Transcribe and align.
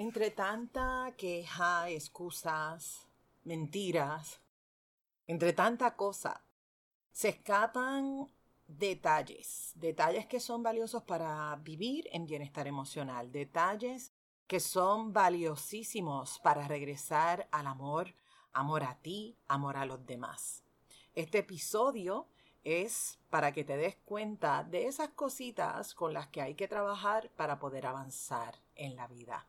Entre 0.00 0.30
tanta 0.30 1.12
queja, 1.16 1.90
excusas, 1.90 3.08
mentiras, 3.42 4.40
entre 5.26 5.52
tanta 5.52 5.96
cosa, 5.96 6.40
se 7.10 7.30
escapan 7.30 8.30
detalles, 8.68 9.72
detalles 9.74 10.26
que 10.26 10.38
son 10.38 10.62
valiosos 10.62 11.02
para 11.02 11.56
vivir 11.56 12.08
en 12.12 12.28
bienestar 12.28 12.68
emocional, 12.68 13.32
detalles 13.32 14.12
que 14.46 14.60
son 14.60 15.12
valiosísimos 15.12 16.38
para 16.44 16.68
regresar 16.68 17.48
al 17.50 17.66
amor, 17.66 18.14
amor 18.52 18.84
a 18.84 18.94
ti, 19.02 19.36
amor 19.48 19.76
a 19.76 19.84
los 19.84 20.06
demás. 20.06 20.62
Este 21.16 21.38
episodio 21.38 22.28
es 22.62 23.18
para 23.30 23.50
que 23.50 23.64
te 23.64 23.76
des 23.76 23.96
cuenta 23.96 24.62
de 24.62 24.86
esas 24.86 25.08
cositas 25.08 25.92
con 25.92 26.12
las 26.12 26.28
que 26.28 26.40
hay 26.40 26.54
que 26.54 26.68
trabajar 26.68 27.30
para 27.30 27.58
poder 27.58 27.84
avanzar 27.84 28.60
en 28.76 28.94
la 28.94 29.08
vida. 29.08 29.48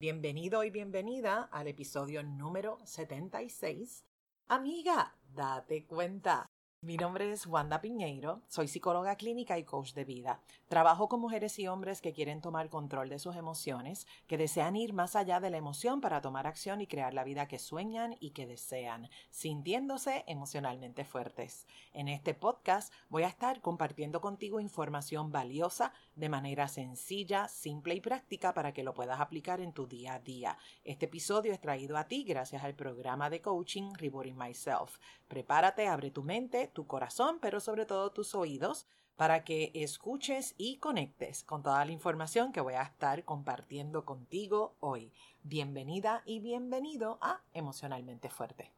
Bienvenido 0.00 0.64
y 0.64 0.70
bienvenida 0.70 1.42
al 1.52 1.68
episodio 1.68 2.22
número 2.22 2.78
76. 2.86 4.06
Amiga, 4.48 5.14
date 5.34 5.84
cuenta. 5.84 6.49
Mi 6.82 6.96
nombre 6.96 7.30
es 7.30 7.46
Wanda 7.46 7.82
Piñeiro, 7.82 8.40
soy 8.48 8.66
psicóloga 8.66 9.14
clínica 9.16 9.58
y 9.58 9.64
coach 9.64 9.92
de 9.92 10.06
vida. 10.06 10.40
Trabajo 10.66 11.10
con 11.10 11.20
mujeres 11.20 11.58
y 11.58 11.68
hombres 11.68 12.00
que 12.00 12.14
quieren 12.14 12.40
tomar 12.40 12.70
control 12.70 13.10
de 13.10 13.18
sus 13.18 13.36
emociones, 13.36 14.06
que 14.26 14.38
desean 14.38 14.76
ir 14.76 14.94
más 14.94 15.14
allá 15.14 15.40
de 15.40 15.50
la 15.50 15.58
emoción 15.58 16.00
para 16.00 16.22
tomar 16.22 16.46
acción 16.46 16.80
y 16.80 16.86
crear 16.86 17.12
la 17.12 17.22
vida 17.22 17.46
que 17.48 17.58
sueñan 17.58 18.16
y 18.18 18.30
que 18.30 18.46
desean, 18.46 19.10
sintiéndose 19.28 20.24
emocionalmente 20.26 21.04
fuertes. 21.04 21.66
En 21.92 22.08
este 22.08 22.32
podcast 22.32 22.94
voy 23.10 23.24
a 23.24 23.28
estar 23.28 23.60
compartiendo 23.60 24.22
contigo 24.22 24.58
información 24.58 25.30
valiosa 25.30 25.92
de 26.14 26.30
manera 26.30 26.66
sencilla, 26.66 27.48
simple 27.48 27.94
y 27.94 28.00
práctica 28.00 28.54
para 28.54 28.72
que 28.72 28.84
lo 28.84 28.94
puedas 28.94 29.20
aplicar 29.20 29.60
en 29.60 29.74
tu 29.74 29.86
día 29.86 30.14
a 30.14 30.20
día. 30.20 30.56
Este 30.84 31.04
episodio 31.04 31.52
es 31.52 31.60
traído 31.60 31.98
a 31.98 32.04
ti 32.04 32.24
gracias 32.24 32.64
al 32.64 32.74
programa 32.74 33.28
de 33.28 33.42
coaching 33.42 33.92
Rewarding 33.98 34.38
Myself. 34.38 34.96
Prepárate, 35.28 35.86
abre 35.86 36.10
tu 36.10 36.22
mente, 36.22 36.69
tu 36.70 36.86
corazón, 36.86 37.38
pero 37.40 37.60
sobre 37.60 37.86
todo 37.86 38.10
tus 38.10 38.34
oídos 38.34 38.86
para 39.16 39.44
que 39.44 39.70
escuches 39.74 40.54
y 40.56 40.78
conectes 40.78 41.44
con 41.44 41.62
toda 41.62 41.84
la 41.84 41.92
información 41.92 42.52
que 42.52 42.62
voy 42.62 42.74
a 42.74 42.82
estar 42.82 43.24
compartiendo 43.24 44.06
contigo 44.06 44.76
hoy. 44.80 45.12
Bienvenida 45.42 46.22
y 46.24 46.40
bienvenido 46.40 47.18
a 47.20 47.42
Emocionalmente 47.52 48.30
Fuerte. 48.30 48.72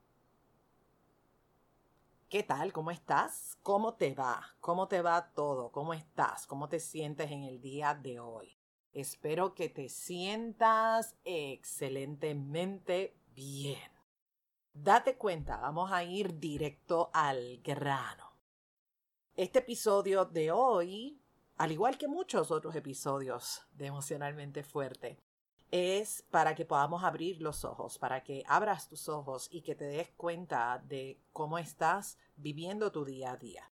¿Qué 2.29 2.43
tal? 2.43 2.73
¿Cómo 2.73 2.91
estás? 2.91 3.59
¿Cómo 3.63 3.95
te 3.95 4.15
va? 4.15 4.43
¿Cómo 4.61 4.89
te 4.89 5.03
va 5.03 5.33
todo? 5.35 5.71
¿Cómo 5.71 5.93
estás? 5.93 6.47
¿Cómo 6.47 6.69
te 6.69 6.81
sientes 6.81 7.31
en 7.31 7.45
el 7.45 7.61
día 7.61 7.95
de 7.95 8.19
hoy? 8.21 8.57
Espero 8.93 9.55
que 9.55 9.69
te 9.69 9.89
sientas 9.89 11.15
excelentemente 11.25 13.15
bien. 13.35 13.92
Date 14.75 15.17
cuenta, 15.17 15.59
vamos 15.59 15.93
a 15.93 16.03
ir 16.03 16.39
directo 16.41 17.11
al 17.13 17.61
grano. 17.63 18.33
Este 19.37 19.59
episodio 19.59 20.25
de 20.25 20.51
hoy, 20.51 21.21
al 21.59 21.73
igual 21.73 21.99
que 21.99 22.09
muchos 22.09 22.51
otros 22.51 22.75
episodios 22.75 23.67
de 23.75 23.87
Emocionalmente 23.87 24.63
Fuerte, 24.63 25.19
es 25.71 26.23
para 26.31 26.55
que 26.55 26.65
podamos 26.65 27.05
abrir 27.05 27.43
los 27.43 27.67
ojos, 27.67 27.99
para 27.99 28.23
que 28.23 28.45
abras 28.47 28.89
tus 28.89 29.11
ojos 29.11 29.49
y 29.51 29.61
que 29.61 29.75
te 29.75 29.85
des 29.85 30.11
cuenta 30.13 30.83
de 30.89 31.21
cómo 31.33 31.59
estás 31.59 32.17
viviendo 32.37 32.91
tu 32.91 33.05
día 33.05 33.33
a 33.33 33.37
día. 33.37 33.71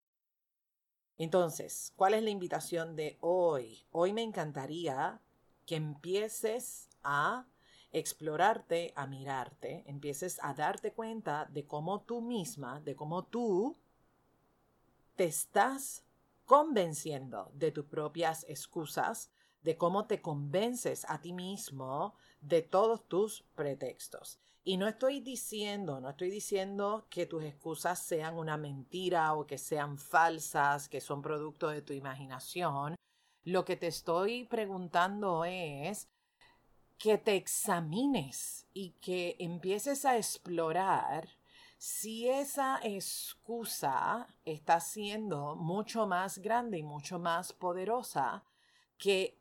Entonces, 1.17 1.95
¿cuál 1.97 2.13
es 2.13 2.23
la 2.23 2.31
invitación 2.31 2.95
de 2.95 3.17
hoy? 3.21 3.87
Hoy 3.91 4.13
me 4.13 4.23
encantaría 4.23 5.21
que 5.65 5.77
empieces 5.77 6.91
a 7.03 7.47
explorarte, 7.93 8.93
a 8.97 9.07
mirarte, 9.07 9.85
empieces 9.87 10.39
a 10.43 10.55
darte 10.55 10.93
cuenta 10.93 11.47
de 11.47 11.67
cómo 11.67 12.03
tú 12.03 12.21
misma, 12.21 12.81
de 12.81 12.95
cómo 12.95 13.25
tú 13.25 13.77
te 15.17 15.25
estás 15.25 16.05
convenciendo 16.45 17.51
de 17.55 17.73
tus 17.73 17.85
propias 17.87 18.45
excusas, 18.49 19.31
de 19.63 19.77
cómo 19.77 20.07
te 20.07 20.23
convences 20.23 21.05
a 21.09 21.21
ti 21.21 21.33
mismo 21.33 22.15
de 22.41 22.63
todos 22.63 23.07
tus 23.07 23.43
pretextos. 23.55 24.41
Y 24.63 24.77
no 24.77 24.87
estoy 24.87 25.21
diciendo, 25.21 26.01
no 26.01 26.11
estoy 26.11 26.31
diciendo 26.31 27.07
que 27.09 27.27
tus 27.27 27.45
excusas 27.45 27.99
sean 27.99 28.37
una 28.37 28.57
mentira 28.57 29.35
o 29.35 29.47
que 29.47 29.59
sean 29.59 29.99
falsas, 29.99 30.89
que 30.89 31.01
son 31.01 31.23
producto 31.23 31.69
de 31.69 31.83
tu 31.83 31.93
imaginación. 31.93 32.95
Lo 33.45 33.65
que 33.65 33.77
te 33.77 33.87
estoy 33.87 34.45
preguntando 34.45 35.45
es 35.45 36.09
que 37.01 37.17
te 37.17 37.35
examines 37.35 38.67
y 38.75 38.91
que 39.01 39.35
empieces 39.39 40.05
a 40.05 40.19
explorar 40.19 41.31
si 41.79 42.29
esa 42.29 42.79
excusa 42.83 44.27
está 44.45 44.81
siendo 44.81 45.57
mucho 45.57 46.07
más 46.07 46.37
grande 46.41 46.77
y 46.77 46.83
mucho 46.83 47.19
más 47.19 47.55
poderosa 47.55 48.45
que 48.99 49.39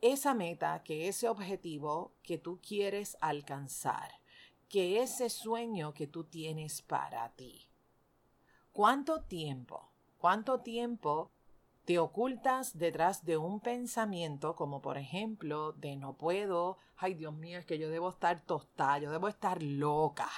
esa 0.00 0.32
meta, 0.32 0.82
que 0.82 1.06
ese 1.06 1.28
objetivo 1.28 2.14
que 2.22 2.38
tú 2.38 2.60
quieres 2.66 3.18
alcanzar, 3.20 4.10
que 4.70 5.02
ese 5.02 5.28
sueño 5.28 5.92
que 5.92 6.06
tú 6.06 6.24
tienes 6.24 6.80
para 6.80 7.28
ti. 7.34 7.68
¿Cuánto 8.72 9.20
tiempo? 9.24 9.90
¿Cuánto 10.16 10.60
tiempo 10.60 11.30
te 11.84 11.98
ocultas 11.98 12.78
detrás 12.78 13.24
de 13.24 13.36
un 13.36 13.60
pensamiento 13.60 14.54
como 14.54 14.80
por 14.80 14.98
ejemplo 14.98 15.72
de 15.72 15.96
no 15.96 16.16
puedo, 16.16 16.78
ay 16.96 17.14
Dios 17.14 17.34
mío, 17.34 17.58
es 17.58 17.66
que 17.66 17.78
yo 17.78 17.90
debo 17.90 18.10
estar 18.10 18.40
tostada, 18.44 18.98
yo 18.98 19.10
debo 19.10 19.28
estar 19.28 19.62
loca. 19.62 20.28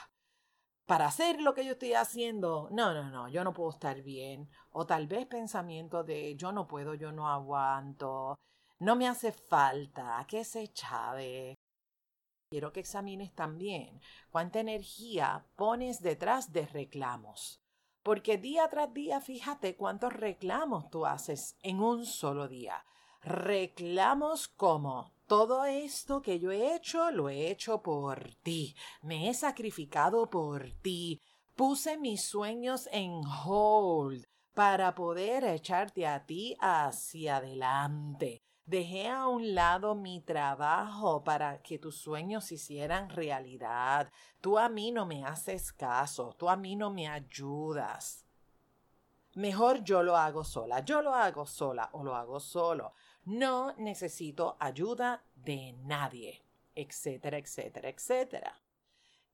Para 0.86 1.06
hacer 1.06 1.40
lo 1.40 1.54
que 1.54 1.64
yo 1.64 1.72
estoy 1.72 1.94
haciendo, 1.94 2.68
no, 2.70 2.92
no, 2.92 3.10
no, 3.10 3.28
yo 3.28 3.42
no 3.42 3.54
puedo 3.54 3.70
estar 3.70 4.02
bien. 4.02 4.50
O 4.70 4.86
tal 4.86 5.06
vez 5.06 5.26
pensamiento 5.26 6.04
de 6.04 6.36
yo 6.36 6.52
no 6.52 6.66
puedo, 6.66 6.94
yo 6.94 7.10
no 7.10 7.28
aguanto, 7.28 8.36
no 8.80 8.96
me 8.96 9.08
hace 9.08 9.32
falta, 9.32 10.24
que 10.28 10.44
se 10.44 10.68
chave. 10.72 11.54
Quiero 12.50 12.72
que 12.72 12.80
examines 12.80 13.34
también 13.34 14.00
cuánta 14.30 14.60
energía 14.60 15.46
pones 15.56 16.02
detrás 16.02 16.52
de 16.52 16.66
reclamos. 16.66 17.63
Porque 18.04 18.36
día 18.36 18.68
tras 18.68 18.92
día, 18.92 19.20
fíjate 19.22 19.76
cuántos 19.76 20.12
reclamos 20.12 20.90
tú 20.90 21.06
haces 21.06 21.56
en 21.62 21.80
un 21.80 22.04
solo 22.04 22.48
día. 22.48 22.84
Reclamos 23.22 24.46
como 24.46 25.10
todo 25.26 25.64
esto 25.64 26.20
que 26.20 26.38
yo 26.38 26.52
he 26.52 26.76
hecho, 26.76 27.10
lo 27.10 27.30
he 27.30 27.50
hecho 27.50 27.80
por 27.80 28.34
ti. 28.42 28.76
Me 29.00 29.30
he 29.30 29.32
sacrificado 29.32 30.28
por 30.28 30.70
ti. 30.82 31.22
Puse 31.56 31.96
mis 31.96 32.22
sueños 32.22 32.90
en 32.92 33.22
hold 33.46 34.26
para 34.52 34.94
poder 34.94 35.44
echarte 35.44 36.06
a 36.06 36.26
ti 36.26 36.56
hacia 36.60 37.38
adelante. 37.38 38.42
Dejé 38.66 39.08
a 39.08 39.28
un 39.28 39.54
lado 39.54 39.94
mi 39.94 40.22
trabajo 40.22 41.22
para 41.22 41.60
que 41.60 41.78
tus 41.78 41.96
sueños 41.96 42.44
se 42.44 42.54
hicieran 42.54 43.10
realidad. 43.10 44.10
Tú 44.40 44.58
a 44.58 44.70
mí 44.70 44.90
no 44.90 45.04
me 45.04 45.22
haces 45.24 45.70
caso, 45.70 46.34
tú 46.38 46.48
a 46.48 46.56
mí 46.56 46.74
no 46.74 46.90
me 46.90 47.06
ayudas. 47.06 48.24
Mejor 49.34 49.84
yo 49.84 50.02
lo 50.02 50.16
hago 50.16 50.44
sola, 50.44 50.82
yo 50.82 51.02
lo 51.02 51.14
hago 51.14 51.44
sola 51.44 51.90
o 51.92 52.02
lo 52.04 52.14
hago 52.14 52.40
solo. 52.40 52.94
No 53.24 53.74
necesito 53.76 54.56
ayuda 54.58 55.24
de 55.34 55.74
nadie, 55.82 56.42
etcétera, 56.74 57.36
etcétera, 57.36 57.90
etcétera. 57.90 58.63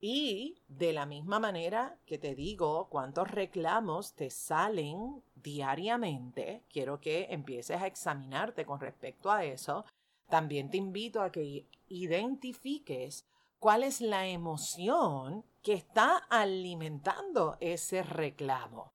Y 0.00 0.56
de 0.68 0.94
la 0.94 1.04
misma 1.04 1.38
manera 1.38 1.98
que 2.06 2.16
te 2.16 2.34
digo 2.34 2.88
cuántos 2.88 3.30
reclamos 3.30 4.14
te 4.14 4.30
salen 4.30 5.22
diariamente, 5.34 6.62
quiero 6.72 7.00
que 7.00 7.26
empieces 7.30 7.82
a 7.82 7.86
examinarte 7.86 8.64
con 8.64 8.80
respecto 8.80 9.30
a 9.30 9.44
eso. 9.44 9.84
También 10.28 10.70
te 10.70 10.78
invito 10.78 11.20
a 11.20 11.30
que 11.30 11.66
identifiques 11.88 13.26
cuál 13.58 13.82
es 13.82 14.00
la 14.00 14.26
emoción 14.26 15.44
que 15.62 15.74
está 15.74 16.16
alimentando 16.30 17.58
ese 17.60 18.02
reclamo. 18.02 18.92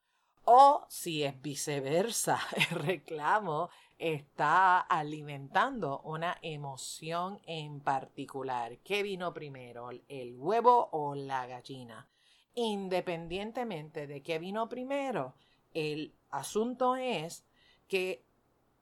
O 0.48 0.86
si 0.90 1.24
es 1.24 1.42
viceversa, 1.42 2.40
el 2.56 2.80
reclamo 2.80 3.70
está 3.98 4.80
alimentando 4.80 6.02
una 6.02 6.38
emoción 6.44 7.40
en 7.48 7.82
particular. 7.82 8.78
¿Qué 8.84 9.02
vino 9.02 9.34
primero, 9.34 9.90
el 10.08 10.36
huevo 10.38 10.90
o 10.92 11.16
la 11.16 11.48
gallina? 11.48 12.08
Independientemente 12.54 14.06
de 14.06 14.22
qué 14.22 14.38
vino 14.38 14.70
primero, 14.70 15.34
el 15.74 16.14
asunto 16.30 16.96
es 16.96 17.44
que 17.88 18.24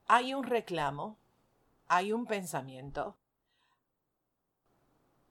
hay 0.05 0.33
un 0.33 0.43
reclamo, 0.43 1.17
hay 1.87 2.11
un 2.11 2.25
pensamiento, 2.25 3.15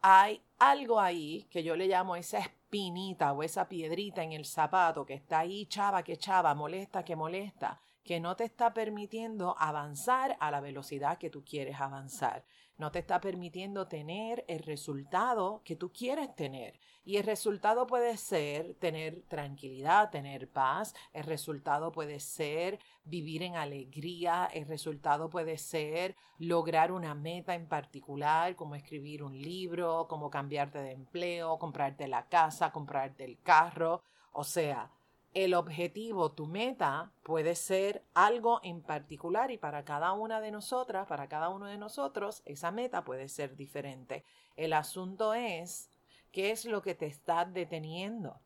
hay 0.03 0.43
algo 0.59 1.01
ahí 1.01 1.47
que 1.51 1.63
yo 1.63 1.77
le 1.77 1.87
llamo 1.87 2.17
esa 2.17 2.39
espinita 2.39 3.33
o 3.33 3.43
esa 3.43 3.69
piedrita 3.69 4.23
en 4.23 4.33
el 4.33 4.45
zapato 4.45 5.07
que 5.07 5.15
está 5.15 5.41
ahí, 5.41 5.67
chava 5.67 6.03
que 6.03 6.17
chava, 6.17 6.55
molesta 6.55 7.05
que 7.05 7.17
molesta, 7.17 7.81
que 8.05 8.21
no 8.21 8.37
te 8.37 8.45
está 8.45 8.75
permitiendo 8.75 9.57
avanzar 9.59 10.37
a 10.41 10.51
la 10.51 10.61
velocidad 10.61 11.19
que 11.19 11.31
tú 11.31 11.45
quieres 11.45 11.81
avanzar. 11.81 12.45
No 12.79 12.91
te 12.91 12.99
está 12.99 13.21
permitiendo 13.21 13.87
tener 13.87 14.45
el 14.49 14.61
resultado 14.61 15.63
que 15.65 15.77
tú 15.77 15.93
quieres 15.93 16.35
tener. 16.35 16.81
Y 17.05 17.17
el 17.17 17.25
resultado 17.25 17.87
puede 17.87 18.17
ser 18.17 18.75
tener 18.75 19.23
tranquilidad, 19.29 20.11
tener 20.11 20.49
paz. 20.49 20.95
El 21.13 21.25
resultado 21.25 21.93
puede 21.93 22.19
ser 22.19 22.81
vivir 23.05 23.43
en 23.43 23.57
alegría. 23.57 24.49
El 24.53 24.67
resultado 24.67 25.29
puede 25.31 25.59
ser 25.59 26.17
lograr 26.39 26.91
una 26.91 27.15
meta 27.15 27.55
en 27.55 27.69
particular, 27.69 28.57
como 28.57 28.75
escribir 28.75 29.23
un 29.23 29.41
libro, 29.41 30.09
como 30.09 30.31
cambiarte 30.31 30.79
de 30.79 30.93
empleo, 30.93 31.59
comprarte 31.59 32.09
la 32.09 32.27
casa, 32.29 32.73
comprarte 32.73 33.25
el 33.25 33.41
carro. 33.43 34.03
O 34.33 34.45
sea, 34.45 34.91
el 35.35 35.55
objetivo, 35.55 36.33
tu 36.33 36.47
meta, 36.47 37.11
puede 37.23 37.55
ser 37.55 38.05
algo 38.13 38.61
en 38.63 38.83
particular 38.83 39.51
y 39.51 39.57
para 39.57 39.85
cada 39.85 40.13
una 40.13 40.41
de 40.41 40.51
nosotras, 40.51 41.07
para 41.07 41.29
cada 41.29 41.49
uno 41.49 41.67
de 41.67 41.79
nosotros, 41.79 42.43
esa 42.45 42.71
meta 42.71 43.05
puede 43.05 43.29
ser 43.29 43.57
diferente. 43.57 44.25
El 44.57 44.75
asunto 44.75 45.33
es, 45.33 45.91
¿qué 46.33 46.51
es 46.51 46.67
lo 46.67 46.83
que 46.83 46.95
te 46.95 47.07
está 47.07 47.47
deteniendo? 47.47 48.41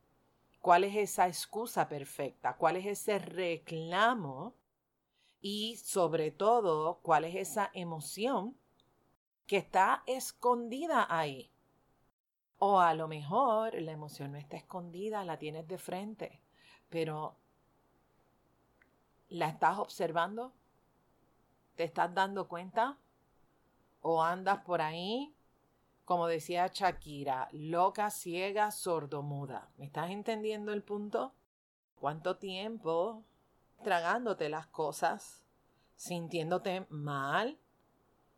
¿Cuál 0.61 0.85
es 0.85 0.97
esa 0.97 1.27
excusa 1.27 1.88
perfecta? 1.88 2.56
¿Cuál 2.56 2.77
es 2.77 2.87
ese 2.87 3.19
reclamo? 3.19 4.55
Y 5.41 5.77
sobre 5.77 6.31
todo, 6.31 7.00
¿cuál 7.03 7.25
es 7.25 7.35
esa 7.35 7.71
emoción 7.75 8.56
que 9.47 9.56
está 9.56 10.05
escondida 10.06 11.06
ahí? 11.09 11.50
O 12.59 12.81
a 12.81 12.94
lo 12.94 13.06
mejor 13.09 13.81
la 13.82 13.93
emoción 13.93 14.32
no 14.32 14.39
está 14.39 14.56
escondida, 14.56 15.25
la 15.25 15.39
tienes 15.39 15.67
de 15.69 15.79
frente 15.79 16.45
pero 16.88 17.37
¿la 19.29 19.49
estás 19.49 19.79
observando? 19.79 20.53
¿Te 21.75 21.85
estás 21.85 22.15
dando 22.15 22.49
cuenta? 22.49 22.97
¿O 24.00 24.23
andas 24.23 24.61
por 24.61 24.81
ahí, 24.81 25.35
como 26.05 26.27
decía 26.27 26.71
Shakira, 26.73 27.49
loca, 27.53 28.11
ciega, 28.11 28.71
sordomuda? 28.71 29.69
¿Me 29.77 29.87
estás 29.87 30.11
entendiendo 30.11 30.73
el 30.73 30.83
punto? 30.83 31.35
¿Cuánto 31.97 32.37
tiempo 32.37 33.25
tragándote 33.82 34.49
las 34.49 34.67
cosas, 34.69 35.43
sintiéndote 35.97 36.87
mal? 36.89 37.59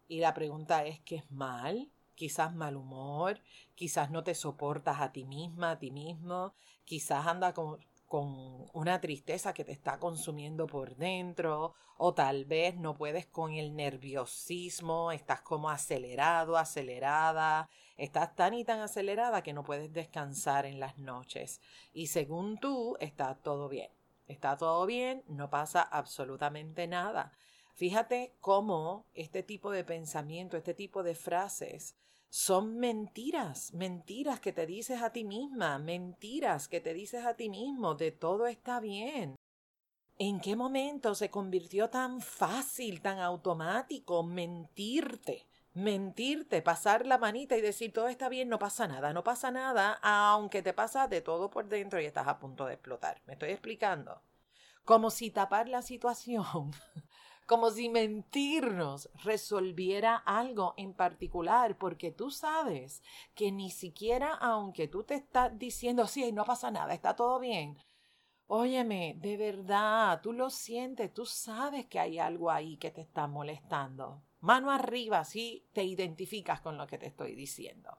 Y 0.08 0.20
la 0.20 0.32
pregunta 0.32 0.84
es, 0.86 1.00
¿qué 1.00 1.16
es 1.16 1.30
mal? 1.30 1.90
quizás 2.18 2.52
mal 2.52 2.74
humor, 2.74 3.40
quizás 3.76 4.10
no 4.10 4.24
te 4.24 4.34
soportas 4.34 5.00
a 5.00 5.12
ti 5.12 5.24
misma, 5.24 5.70
a 5.70 5.78
ti 5.78 5.92
mismo, 5.92 6.52
quizás 6.84 7.24
anda 7.28 7.54
con, 7.54 7.78
con 8.08 8.66
una 8.72 9.00
tristeza 9.00 9.52
que 9.52 9.64
te 9.64 9.72
está 9.72 9.98
consumiendo 9.98 10.66
por 10.66 10.96
dentro 10.96 11.74
o 11.98 12.14
tal 12.14 12.46
vez 12.46 12.76
no 12.76 12.94
puedes 12.94 13.26
con 13.26 13.52
el 13.52 13.76
nerviosismo, 13.76 15.12
estás 15.12 15.42
como 15.42 15.68
acelerado, 15.68 16.56
acelerada, 16.56 17.68
estás 17.96 18.34
tan 18.34 18.54
y 18.54 18.64
tan 18.64 18.80
acelerada 18.80 19.42
que 19.42 19.52
no 19.52 19.62
puedes 19.62 19.92
descansar 19.92 20.64
en 20.64 20.80
las 20.80 20.98
noches 20.98 21.60
y 21.92 22.06
según 22.06 22.58
tú 22.58 22.96
está 23.00 23.34
todo 23.36 23.68
bien. 23.68 23.90
Está 24.26 24.56
todo 24.56 24.84
bien, 24.84 25.24
no 25.26 25.48
pasa 25.48 25.80
absolutamente 25.82 26.86
nada. 26.86 27.32
Fíjate 27.74 28.34
cómo 28.40 29.06
este 29.14 29.42
tipo 29.42 29.70
de 29.70 29.84
pensamiento, 29.84 30.56
este 30.56 30.74
tipo 30.74 31.02
de 31.02 31.14
frases 31.14 31.96
son 32.30 32.78
mentiras, 32.78 33.72
mentiras 33.72 34.40
que 34.40 34.52
te 34.52 34.66
dices 34.66 35.02
a 35.02 35.10
ti 35.12 35.24
misma, 35.24 35.78
mentiras 35.78 36.68
que 36.68 36.80
te 36.80 36.92
dices 36.92 37.24
a 37.24 37.34
ti 37.34 37.48
mismo 37.48 37.94
de 37.94 38.12
todo 38.12 38.46
está 38.46 38.80
bien. 38.80 39.36
¿En 40.18 40.40
qué 40.40 40.56
momento 40.56 41.14
se 41.14 41.30
convirtió 41.30 41.90
tan 41.90 42.20
fácil, 42.20 43.00
tan 43.00 43.20
automático 43.20 44.22
mentirte? 44.24 45.46
Mentirte, 45.74 46.60
pasar 46.60 47.06
la 47.06 47.18
manita 47.18 47.56
y 47.56 47.60
decir 47.60 47.92
todo 47.92 48.08
está 48.08 48.28
bien, 48.28 48.48
no 48.48 48.58
pasa 48.58 48.88
nada, 48.88 49.12
no 49.12 49.22
pasa 49.22 49.50
nada, 49.50 49.92
aunque 50.02 50.60
te 50.60 50.72
pasa 50.72 51.06
de 51.06 51.20
todo 51.20 51.50
por 51.50 51.68
dentro 51.68 52.00
y 52.00 52.04
estás 52.04 52.26
a 52.26 52.38
punto 52.40 52.66
de 52.66 52.74
explotar. 52.74 53.22
¿Me 53.26 53.34
estoy 53.34 53.50
explicando? 53.50 54.20
Como 54.84 55.10
si 55.10 55.30
tapar 55.30 55.68
la 55.68 55.82
situación 55.82 56.44
como 57.48 57.70
si 57.70 57.88
mentirnos 57.88 59.08
resolviera 59.24 60.16
algo 60.16 60.74
en 60.76 60.92
particular, 60.92 61.78
porque 61.78 62.12
tú 62.12 62.30
sabes 62.30 63.02
que 63.34 63.50
ni 63.50 63.70
siquiera 63.70 64.34
aunque 64.34 64.86
tú 64.86 65.02
te 65.02 65.14
estás 65.14 65.58
diciendo, 65.58 66.06
sí, 66.06 66.30
no 66.30 66.44
pasa 66.44 66.70
nada, 66.70 66.92
está 66.92 67.16
todo 67.16 67.40
bien. 67.40 67.78
Óyeme, 68.48 69.14
de 69.16 69.38
verdad, 69.38 70.20
tú 70.20 70.34
lo 70.34 70.50
sientes, 70.50 71.14
tú 71.14 71.24
sabes 71.24 71.86
que 71.86 71.98
hay 71.98 72.18
algo 72.18 72.50
ahí 72.50 72.76
que 72.76 72.90
te 72.90 73.00
está 73.00 73.26
molestando. 73.26 74.20
Mano 74.40 74.70
arriba, 74.70 75.24
si 75.24 75.64
te 75.72 75.82
identificas 75.84 76.60
con 76.60 76.76
lo 76.76 76.86
que 76.86 76.98
te 76.98 77.06
estoy 77.06 77.34
diciendo. 77.34 77.96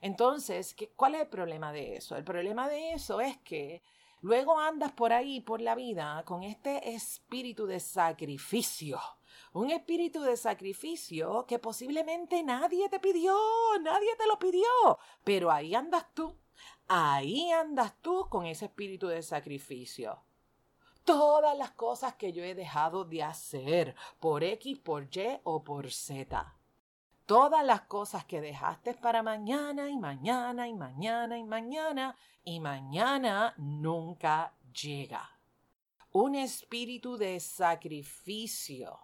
Entonces, 0.00 0.76
¿cuál 0.94 1.16
es 1.16 1.22
el 1.22 1.28
problema 1.28 1.72
de 1.72 1.96
eso? 1.96 2.14
El 2.14 2.22
problema 2.22 2.68
de 2.68 2.92
eso 2.92 3.20
es 3.20 3.36
que 3.38 3.82
Luego 4.22 4.58
andas 4.58 4.92
por 4.92 5.12
ahí, 5.14 5.40
por 5.40 5.62
la 5.62 5.74
vida, 5.74 6.22
con 6.26 6.42
este 6.42 6.90
espíritu 6.90 7.66
de 7.66 7.80
sacrificio. 7.80 9.00
Un 9.52 9.70
espíritu 9.70 10.20
de 10.20 10.36
sacrificio 10.36 11.46
que 11.46 11.58
posiblemente 11.58 12.42
nadie 12.42 12.88
te 12.90 13.00
pidió, 13.00 13.34
nadie 13.80 14.14
te 14.16 14.26
lo 14.26 14.38
pidió. 14.38 14.98
Pero 15.24 15.50
ahí 15.50 15.74
andas 15.74 16.06
tú, 16.12 16.36
ahí 16.86 17.50
andas 17.50 17.94
tú 18.02 18.28
con 18.28 18.44
ese 18.44 18.66
espíritu 18.66 19.08
de 19.08 19.22
sacrificio. 19.22 20.22
Todas 21.04 21.56
las 21.56 21.70
cosas 21.70 22.14
que 22.14 22.32
yo 22.32 22.44
he 22.44 22.54
dejado 22.54 23.06
de 23.06 23.22
hacer 23.22 23.96
por 24.20 24.44
X, 24.44 24.78
por 24.78 25.04
Y 25.04 25.40
o 25.44 25.64
por 25.64 25.90
Z 25.90 26.59
todas 27.30 27.64
las 27.64 27.82
cosas 27.82 28.24
que 28.24 28.40
dejaste 28.40 28.92
para 28.94 29.22
mañana 29.22 29.88
y 29.88 29.96
mañana 29.96 30.66
y 30.66 30.74
mañana 30.74 31.38
y 31.38 31.44
mañana 31.44 32.16
y 32.42 32.58
mañana 32.58 33.54
nunca 33.56 34.52
llega. 34.74 35.38
Un 36.10 36.34
espíritu 36.34 37.16
de 37.16 37.38
sacrificio 37.38 38.98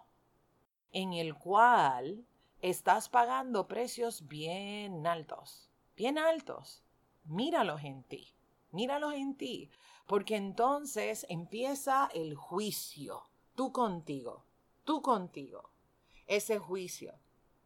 en 0.91 1.13
el 1.13 1.35
cual 1.35 2.25
estás 2.59 3.07
pagando 3.07 3.65
precios 3.65 4.27
bien 4.27 5.07
altos, 5.07 5.69
bien 5.95 6.17
altos. 6.17 6.83
Míralos 7.23 7.81
en 7.85 8.03
ti, 8.03 8.35
míralos 8.71 9.13
en 9.13 9.37
ti, 9.37 9.71
porque 10.05 10.35
entonces 10.35 11.25
empieza 11.29 12.09
el 12.13 12.35
juicio, 12.35 13.23
tú 13.55 13.71
contigo, 13.71 14.43
tú 14.83 15.01
contigo, 15.01 15.69
ese 16.25 16.59
juicio 16.59 17.17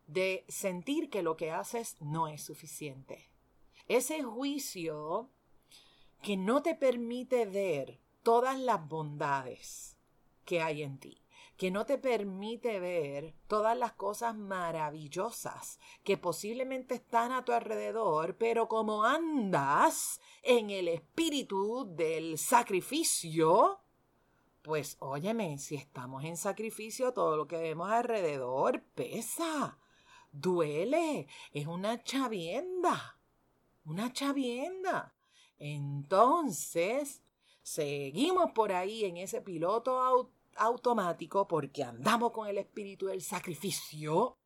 de 0.07 0.45
sentir 0.47 1.09
que 1.09 1.23
lo 1.23 1.37
que 1.37 1.51
haces 1.51 1.97
no 1.99 2.27
es 2.27 2.43
suficiente. 2.43 3.29
Ese 3.87 4.23
juicio 4.23 5.29
que 6.21 6.37
no 6.37 6.61
te 6.61 6.75
permite 6.75 7.45
ver 7.45 7.99
todas 8.23 8.59
las 8.59 8.87
bondades 8.87 9.97
que 10.45 10.61
hay 10.61 10.83
en 10.83 10.99
ti, 10.99 11.21
que 11.57 11.71
no 11.71 11.85
te 11.85 11.97
permite 11.97 12.79
ver 12.79 13.35
todas 13.47 13.77
las 13.77 13.93
cosas 13.93 14.35
maravillosas 14.35 15.79
que 16.03 16.17
posiblemente 16.17 16.95
están 16.95 17.31
a 17.31 17.43
tu 17.45 17.51
alrededor, 17.51 18.37
pero 18.37 18.67
como 18.67 19.03
andas 19.03 20.19
en 20.43 20.69
el 20.69 20.87
espíritu 20.87 21.85
del 21.95 22.37
sacrificio, 22.37 23.79
pues 24.61 24.97
óyeme, 24.99 25.57
si 25.57 25.75
estamos 25.75 26.23
en 26.23 26.37
sacrificio, 26.37 27.13
todo 27.13 27.35
lo 27.35 27.47
que 27.47 27.57
vemos 27.57 27.89
alrededor 27.89 28.83
pesa 28.93 29.79
duele, 30.31 31.27
es 31.51 31.67
una 31.67 32.03
chavienda, 32.03 33.19
una 33.85 34.11
chavienda. 34.13 35.13
Entonces, 35.57 37.21
seguimos 37.61 38.51
por 38.51 38.71
ahí 38.71 39.05
en 39.05 39.17
ese 39.17 39.41
piloto 39.41 40.31
automático 40.55 41.47
porque 41.47 41.83
andamos 41.83 42.31
con 42.31 42.47
el 42.47 42.57
espíritu 42.57 43.07
del 43.07 43.21
sacrificio, 43.21 44.37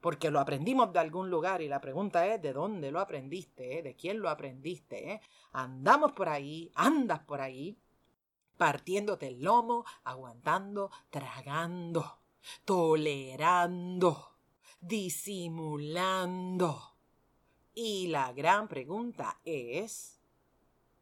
porque 0.00 0.30
lo 0.30 0.40
aprendimos 0.40 0.92
de 0.92 1.00
algún 1.00 1.30
lugar 1.30 1.62
y 1.62 1.68
la 1.68 1.80
pregunta 1.80 2.26
es 2.26 2.40
de 2.40 2.52
dónde 2.52 2.92
lo 2.92 3.00
aprendiste, 3.00 3.82
de 3.82 3.96
quién 3.96 4.20
lo 4.20 4.28
aprendiste. 4.28 5.20
Andamos 5.52 6.12
por 6.12 6.28
ahí, 6.28 6.70
andas 6.74 7.20
por 7.20 7.40
ahí, 7.40 7.76
partiéndote 8.56 9.28
el 9.28 9.42
lomo, 9.42 9.84
aguantando, 10.04 10.90
tragando, 11.10 12.20
tolerando 12.64 14.37
disimulando. 14.80 16.94
Y 17.74 18.08
la 18.08 18.32
gran 18.32 18.68
pregunta 18.68 19.40
es, 19.44 20.18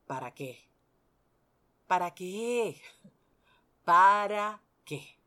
¿para 0.07 0.35
qué? 0.35 0.69
¿Para 1.87 2.15
qué? 2.15 2.81
¿Para 3.85 4.63
qué? 4.85 5.19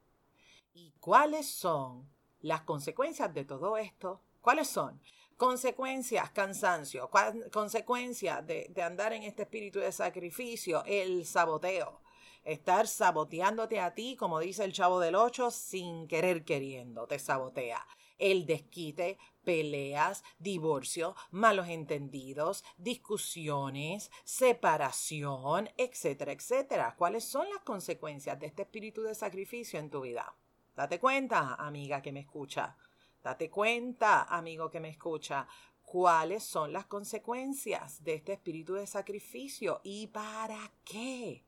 ¿Y 0.74 0.92
cuáles 1.00 1.48
son 1.48 2.08
las 2.42 2.62
consecuencias 2.62 3.34
de 3.34 3.46
todo 3.46 3.78
esto? 3.78 4.22
¿Cuáles 4.42 4.68
son? 4.68 5.02
Consecuencias, 5.38 6.32
cansancio, 6.32 7.10
consecuencias 7.52 8.46
de, 8.46 8.68
de 8.70 8.84
andar 8.84 9.14
en 9.14 9.24
este 9.24 9.44
espíritu 9.44 9.80
de 9.80 9.92
sacrificio, 9.92 10.84
el 10.86 11.26
saboteo, 11.26 12.02
estar 12.44 12.88
saboteándote 12.88 13.80
a 13.80 13.94
ti, 13.94 14.18
como 14.18 14.40
dice 14.40 14.66
el 14.66 14.74
chavo 14.74 15.00
del 15.00 15.16
8, 15.16 15.50
sin 15.52 16.08
querer 16.08 16.44
queriendo, 16.44 17.08
te 17.08 17.20
sabotea. 17.20 17.86
El 18.20 18.46
desquite, 18.46 19.18
peleas, 19.44 20.24
divorcio, 20.38 21.16
malos 21.32 21.68
entendidos, 21.70 22.64
discusiones, 22.78 24.12
separación, 24.24 25.70
etcétera, 25.78 26.34
etcétera. 26.34 26.96
¿Cuáles 26.96 27.24
son 27.24 27.50
las 27.50 27.62
consecuencias 27.64 28.40
de 28.40 28.46
este 28.46 28.62
espíritu 28.62 29.02
de 29.02 29.16
sacrificio 29.16 29.80
en 29.80 29.90
tu 29.90 30.02
vida? 30.02 30.36
Date 30.76 31.00
cuenta, 31.00 31.56
amiga 31.56 32.02
que 32.02 32.12
me 32.12 32.20
escucha. 32.20 32.78
Date 33.24 33.50
cuenta, 33.50 34.24
amigo 34.24 34.70
que 34.70 34.80
me 34.80 34.90
escucha, 34.90 35.48
cuáles 35.82 36.44
son 36.44 36.72
las 36.72 36.86
consecuencias 36.86 38.04
de 38.04 38.14
este 38.14 38.34
espíritu 38.34 38.76
de 38.76 38.86
sacrificio 38.86 39.82
y 39.84 40.08
para 40.08 40.72
qué. 40.86 41.44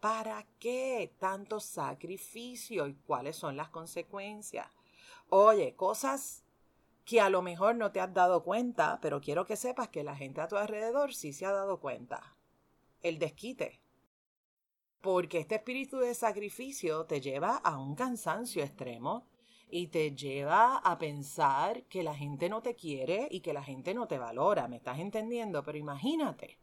¿Para 0.00 0.46
qué 0.58 1.14
tanto 1.18 1.58
sacrificio 1.58 2.86
y 2.86 2.94
cuáles 2.94 3.36
son 3.36 3.56
las 3.56 3.70
consecuencias? 3.70 4.68
Oye, 5.28 5.74
cosas 5.74 6.44
que 7.04 7.20
a 7.20 7.30
lo 7.30 7.42
mejor 7.42 7.76
no 7.76 7.92
te 7.92 8.00
has 8.00 8.12
dado 8.12 8.42
cuenta, 8.42 8.98
pero 9.00 9.20
quiero 9.20 9.44
que 9.44 9.56
sepas 9.56 9.88
que 9.88 10.04
la 10.04 10.16
gente 10.16 10.40
a 10.40 10.48
tu 10.48 10.56
alrededor 10.56 11.14
sí 11.14 11.32
se 11.32 11.46
ha 11.46 11.52
dado 11.52 11.80
cuenta. 11.80 12.36
El 13.02 13.18
desquite. 13.18 13.80
Porque 15.00 15.38
este 15.38 15.56
espíritu 15.56 15.98
de 15.98 16.14
sacrificio 16.14 17.06
te 17.06 17.20
lleva 17.20 17.56
a 17.56 17.78
un 17.78 17.94
cansancio 17.94 18.62
extremo 18.62 19.26
y 19.68 19.88
te 19.88 20.14
lleva 20.14 20.78
a 20.78 20.98
pensar 20.98 21.84
que 21.84 22.02
la 22.02 22.14
gente 22.14 22.48
no 22.48 22.62
te 22.62 22.74
quiere 22.74 23.28
y 23.30 23.40
que 23.40 23.52
la 23.52 23.62
gente 23.62 23.94
no 23.94 24.06
te 24.06 24.18
valora. 24.18 24.68
¿Me 24.68 24.76
estás 24.76 24.98
entendiendo? 24.98 25.62
Pero 25.64 25.78
imagínate 25.78 26.58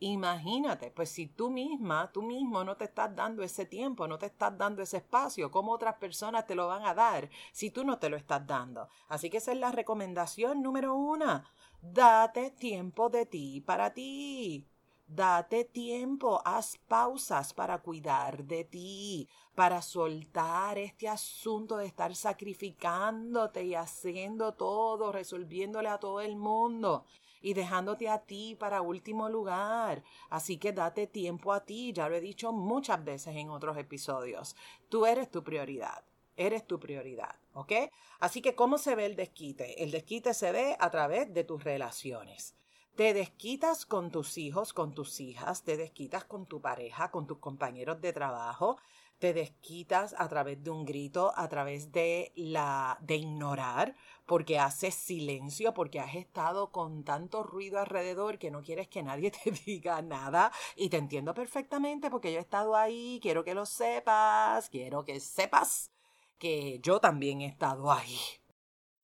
Imagínate, 0.00 0.90
pues 0.90 1.08
si 1.08 1.28
tú 1.28 1.50
misma, 1.50 2.10
tú 2.12 2.22
mismo 2.22 2.64
no 2.64 2.76
te 2.76 2.84
estás 2.84 3.14
dando 3.14 3.42
ese 3.42 3.64
tiempo, 3.64 4.08
no 4.08 4.18
te 4.18 4.26
estás 4.26 4.56
dando 4.58 4.82
ese 4.82 4.98
espacio, 4.98 5.50
¿cómo 5.50 5.72
otras 5.72 5.94
personas 5.94 6.46
te 6.46 6.54
lo 6.54 6.66
van 6.66 6.84
a 6.84 6.94
dar 6.94 7.30
si 7.52 7.70
tú 7.70 7.84
no 7.84 7.98
te 7.98 8.08
lo 8.08 8.16
estás 8.16 8.46
dando? 8.46 8.88
Así 9.08 9.30
que 9.30 9.38
esa 9.38 9.52
es 9.52 9.58
la 9.58 9.72
recomendación 9.72 10.62
número 10.62 10.94
uno. 10.94 11.44
Date 11.80 12.50
tiempo 12.50 13.08
de 13.08 13.26
ti 13.26 13.60
para 13.60 13.94
ti. 13.94 14.66
Date 15.06 15.64
tiempo, 15.64 16.40
haz 16.44 16.78
pausas 16.88 17.52
para 17.52 17.82
cuidar 17.82 18.44
de 18.44 18.64
ti, 18.64 19.28
para 19.54 19.82
soltar 19.82 20.78
este 20.78 21.08
asunto 21.08 21.76
de 21.76 21.86
estar 21.86 22.14
sacrificándote 22.16 23.64
y 23.64 23.74
haciendo 23.74 24.54
todo, 24.54 25.12
resolviéndole 25.12 25.90
a 25.90 25.98
todo 25.98 26.22
el 26.22 26.36
mundo 26.36 27.04
y 27.44 27.52
dejándote 27.52 28.08
a 28.08 28.20
ti 28.20 28.56
para 28.58 28.80
último 28.80 29.28
lugar. 29.28 30.02
Así 30.30 30.56
que 30.56 30.72
date 30.72 31.06
tiempo 31.06 31.52
a 31.52 31.62
ti, 31.66 31.92
ya 31.92 32.08
lo 32.08 32.16
he 32.16 32.20
dicho 32.20 32.52
muchas 32.52 33.04
veces 33.04 33.36
en 33.36 33.50
otros 33.50 33.76
episodios. 33.76 34.56
Tú 34.88 35.04
eres 35.04 35.30
tu 35.30 35.44
prioridad. 35.44 36.04
Eres 36.36 36.66
tu 36.66 36.80
prioridad, 36.80 37.36
¿ok? 37.52 37.72
Así 38.18 38.40
que, 38.40 38.54
¿cómo 38.54 38.78
se 38.78 38.96
ve 38.96 39.04
el 39.04 39.14
desquite? 39.14 39.84
El 39.84 39.90
desquite 39.90 40.32
se 40.32 40.52
ve 40.52 40.74
a 40.80 40.90
través 40.90 41.32
de 41.32 41.44
tus 41.44 41.62
relaciones. 41.62 42.56
Te 42.96 43.12
desquitas 43.12 43.86
con 43.86 44.10
tus 44.10 44.38
hijos, 44.38 44.72
con 44.72 44.94
tus 44.94 45.20
hijas, 45.20 45.64
te 45.64 45.76
desquitas 45.76 46.24
con 46.24 46.46
tu 46.46 46.60
pareja, 46.60 47.10
con 47.10 47.26
tus 47.26 47.38
compañeros 47.38 48.00
de 48.00 48.12
trabajo, 48.12 48.78
te 49.24 49.32
desquitas 49.32 50.14
a 50.18 50.28
través 50.28 50.62
de 50.62 50.68
un 50.68 50.84
grito, 50.84 51.32
a 51.34 51.48
través 51.48 51.90
de 51.92 52.30
la 52.36 52.98
de 53.00 53.16
ignorar, 53.16 53.96
porque 54.26 54.58
haces 54.58 54.94
silencio, 54.94 55.72
porque 55.72 55.98
has 55.98 56.14
estado 56.14 56.70
con 56.72 57.04
tanto 57.04 57.42
ruido 57.42 57.78
alrededor 57.78 58.38
que 58.38 58.50
no 58.50 58.60
quieres 58.60 58.86
que 58.86 59.02
nadie 59.02 59.30
te 59.44 59.50
diga 59.50 60.02
nada 60.02 60.52
y 60.76 60.90
te 60.90 60.98
entiendo 60.98 61.32
perfectamente 61.32 62.10
porque 62.10 62.34
yo 62.34 62.38
he 62.38 62.42
estado 62.42 62.76
ahí, 62.76 63.18
quiero 63.22 63.44
que 63.44 63.54
lo 63.54 63.64
sepas, 63.64 64.68
quiero 64.68 65.06
que 65.06 65.18
sepas 65.20 65.90
que 66.36 66.80
yo 66.82 67.00
también 67.00 67.40
he 67.40 67.46
estado 67.46 67.90
ahí. 67.90 68.18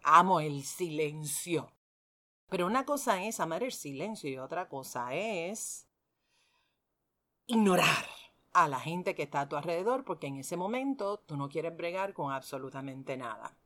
Amo 0.02 0.40
el 0.40 0.64
silencio. 0.64 1.72
Pero 2.50 2.66
una 2.66 2.84
cosa 2.84 3.24
es 3.24 3.40
amar 3.40 3.62
el 3.62 3.72
silencio 3.72 4.28
y 4.28 4.36
otra 4.36 4.68
cosa 4.68 5.14
es 5.14 5.88
ignorar 7.46 8.04
a 8.52 8.68
la 8.68 8.80
gente 8.80 9.14
que 9.14 9.22
está 9.22 9.42
a 9.42 9.48
tu 9.48 9.56
alrededor 9.56 10.04
porque 10.04 10.26
en 10.26 10.36
ese 10.36 10.56
momento 10.56 11.18
tú 11.18 11.36
no 11.36 11.48
quieres 11.48 11.76
bregar 11.76 12.12
con 12.12 12.32
absolutamente 12.32 13.16
nada. 13.16 13.56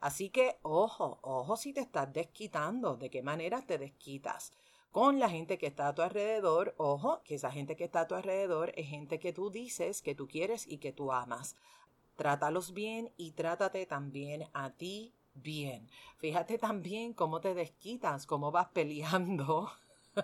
Así 0.00 0.30
que 0.30 0.58
ojo, 0.62 1.18
ojo 1.22 1.56
si 1.56 1.72
te 1.72 1.80
estás 1.80 2.12
desquitando, 2.12 2.96
de 2.96 3.10
qué 3.10 3.22
manera 3.22 3.62
te 3.62 3.78
desquitas. 3.78 4.52
Con 4.90 5.20
la 5.20 5.28
gente 5.28 5.56
que 5.58 5.68
está 5.68 5.88
a 5.88 5.94
tu 5.94 6.02
alrededor, 6.02 6.74
ojo, 6.76 7.22
que 7.22 7.36
esa 7.36 7.52
gente 7.52 7.76
que 7.76 7.84
está 7.84 8.00
a 8.00 8.08
tu 8.08 8.16
alrededor 8.16 8.72
es 8.74 8.88
gente 8.88 9.20
que 9.20 9.32
tú 9.32 9.50
dices 9.50 10.02
que 10.02 10.16
tú 10.16 10.26
quieres 10.26 10.66
y 10.66 10.78
que 10.78 10.92
tú 10.92 11.12
amas. 11.12 11.54
Trátalos 12.16 12.72
bien 12.72 13.12
y 13.16 13.32
trátate 13.32 13.86
también 13.86 14.48
a 14.52 14.70
ti 14.70 15.14
bien. 15.34 15.88
Fíjate 16.16 16.58
también 16.58 17.14
cómo 17.14 17.40
te 17.40 17.54
desquitas, 17.54 18.26
cómo 18.26 18.50
vas 18.50 18.68
peleando 18.68 19.70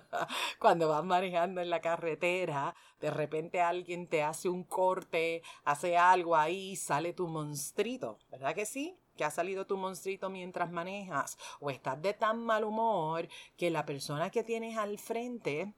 Cuando 0.59 0.88
vas 0.88 1.05
manejando 1.05 1.61
en 1.61 1.71
la 1.71 1.81
carretera, 1.81 2.75
de 3.00 3.11
repente 3.11 3.61
alguien 3.61 4.07
te 4.07 4.23
hace 4.23 4.49
un 4.49 4.65
corte, 4.65 5.43
hace 5.65 5.97
algo 5.97 6.37
ahí, 6.37 6.76
sale 6.76 7.12
tu 7.12 7.29
monstruito, 7.29 8.19
¿verdad 8.31 8.55
que 8.55 8.67
sí? 8.67 8.99
que 9.17 9.25
ha 9.25 9.31
salido 9.31 9.67
tu 9.67 9.76
monstruito 9.76 10.31
mientras 10.31 10.71
manejas, 10.71 11.38
o 11.59 11.71
estás 11.71 12.00
de 12.03 12.12
tan 12.12 12.45
mal 12.45 12.65
humor 12.65 13.29
que 13.57 13.71
la 13.71 13.87
persona 13.87 14.31
que 14.31 14.45
tienes 14.45 14.76
al 14.76 14.99
frente, 14.99 15.75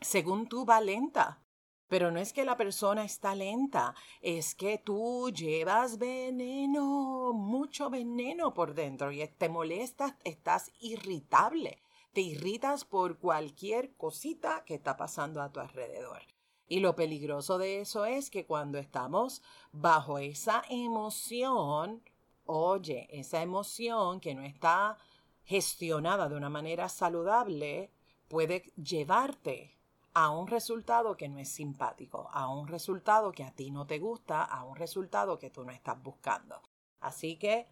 según 0.00 0.48
tú, 0.48 0.66
va 0.66 0.80
lenta. 0.80 1.40
Pero 1.86 2.10
no 2.10 2.18
es 2.18 2.32
que 2.32 2.44
la 2.44 2.56
persona 2.56 3.04
está 3.04 3.34
lenta, 3.34 3.94
es 4.20 4.54
que 4.54 4.78
tú 4.78 5.30
llevas 5.30 5.98
veneno, 5.98 7.32
mucho 7.32 7.90
veneno 7.90 8.52
por 8.54 8.74
dentro 8.74 9.12
y 9.12 9.24
te 9.28 9.48
molestas, 9.48 10.14
estás 10.24 10.72
irritable 10.80 11.83
te 12.14 12.20
irritas 12.20 12.84
por 12.84 13.18
cualquier 13.18 13.94
cosita 13.96 14.64
que 14.64 14.74
está 14.74 14.96
pasando 14.96 15.42
a 15.42 15.52
tu 15.52 15.60
alrededor. 15.60 16.22
Y 16.66 16.80
lo 16.80 16.94
peligroso 16.94 17.58
de 17.58 17.80
eso 17.80 18.04
es 18.06 18.30
que 18.30 18.46
cuando 18.46 18.78
estamos 18.78 19.42
bajo 19.72 20.18
esa 20.18 20.62
emoción, 20.70 22.02
oye, 22.46 23.08
esa 23.10 23.42
emoción 23.42 24.20
que 24.20 24.34
no 24.34 24.42
está 24.42 24.96
gestionada 25.42 26.28
de 26.28 26.36
una 26.36 26.48
manera 26.48 26.88
saludable, 26.88 27.90
puede 28.28 28.72
llevarte 28.76 29.76
a 30.14 30.30
un 30.30 30.46
resultado 30.46 31.16
que 31.16 31.28
no 31.28 31.38
es 31.38 31.48
simpático, 31.48 32.30
a 32.32 32.48
un 32.48 32.68
resultado 32.68 33.32
que 33.32 33.42
a 33.42 33.50
ti 33.50 33.72
no 33.72 33.86
te 33.86 33.98
gusta, 33.98 34.42
a 34.42 34.62
un 34.62 34.76
resultado 34.76 35.38
que 35.38 35.50
tú 35.50 35.64
no 35.64 35.72
estás 35.72 36.00
buscando. 36.00 36.62
Así 37.00 37.36
que, 37.36 37.66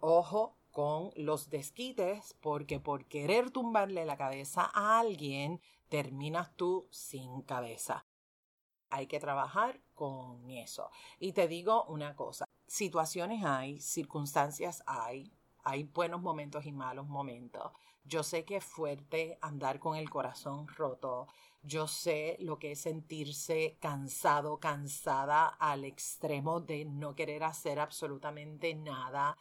ojo 0.00 0.54
con 0.76 1.10
los 1.16 1.48
desquites 1.48 2.36
porque 2.42 2.80
por 2.80 3.06
querer 3.06 3.50
tumbarle 3.50 4.04
la 4.04 4.18
cabeza 4.18 4.70
a 4.74 5.00
alguien 5.00 5.58
terminas 5.88 6.54
tú 6.54 6.86
sin 6.90 7.40
cabeza. 7.40 8.04
Hay 8.90 9.06
que 9.06 9.18
trabajar 9.18 9.80
con 9.94 10.50
eso. 10.50 10.90
Y 11.18 11.32
te 11.32 11.48
digo 11.48 11.84
una 11.84 12.14
cosa, 12.14 12.44
situaciones 12.66 13.42
hay, 13.42 13.80
circunstancias 13.80 14.82
hay, 14.86 15.32
hay 15.64 15.84
buenos 15.84 16.20
momentos 16.20 16.66
y 16.66 16.72
malos 16.72 17.06
momentos. 17.06 17.72
Yo 18.04 18.22
sé 18.22 18.44
que 18.44 18.56
es 18.56 18.64
fuerte 18.64 19.38
andar 19.40 19.78
con 19.78 19.96
el 19.96 20.10
corazón 20.10 20.68
roto. 20.68 21.26
Yo 21.62 21.88
sé 21.88 22.36
lo 22.38 22.58
que 22.58 22.72
es 22.72 22.82
sentirse 22.82 23.78
cansado, 23.80 24.60
cansada 24.60 25.46
al 25.46 25.86
extremo 25.86 26.60
de 26.60 26.84
no 26.84 27.14
querer 27.14 27.44
hacer 27.44 27.80
absolutamente 27.80 28.74
nada 28.74 29.38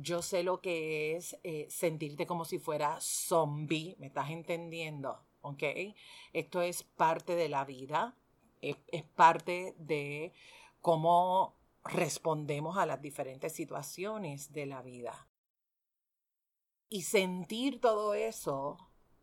yo 0.00 0.22
sé 0.22 0.42
lo 0.42 0.60
que 0.60 1.16
es 1.16 1.38
eh, 1.42 1.66
sentirte 1.70 2.26
como 2.26 2.44
si 2.44 2.58
fuera 2.58 2.98
zombie, 3.00 3.96
¿me 3.98 4.06
estás 4.06 4.30
entendiendo? 4.30 5.24
¿Ok? 5.40 5.62
Esto 6.32 6.62
es 6.62 6.82
parte 6.82 7.34
de 7.34 7.48
la 7.48 7.64
vida, 7.64 8.16
es, 8.60 8.76
es 8.88 9.02
parte 9.02 9.74
de 9.78 10.32
cómo 10.80 11.56
respondemos 11.84 12.76
a 12.78 12.86
las 12.86 13.02
diferentes 13.02 13.52
situaciones 13.52 14.52
de 14.52 14.66
la 14.66 14.82
vida. 14.82 15.28
Y 16.90 17.02
sentir 17.02 17.80
todo 17.80 18.14
eso, 18.14 18.78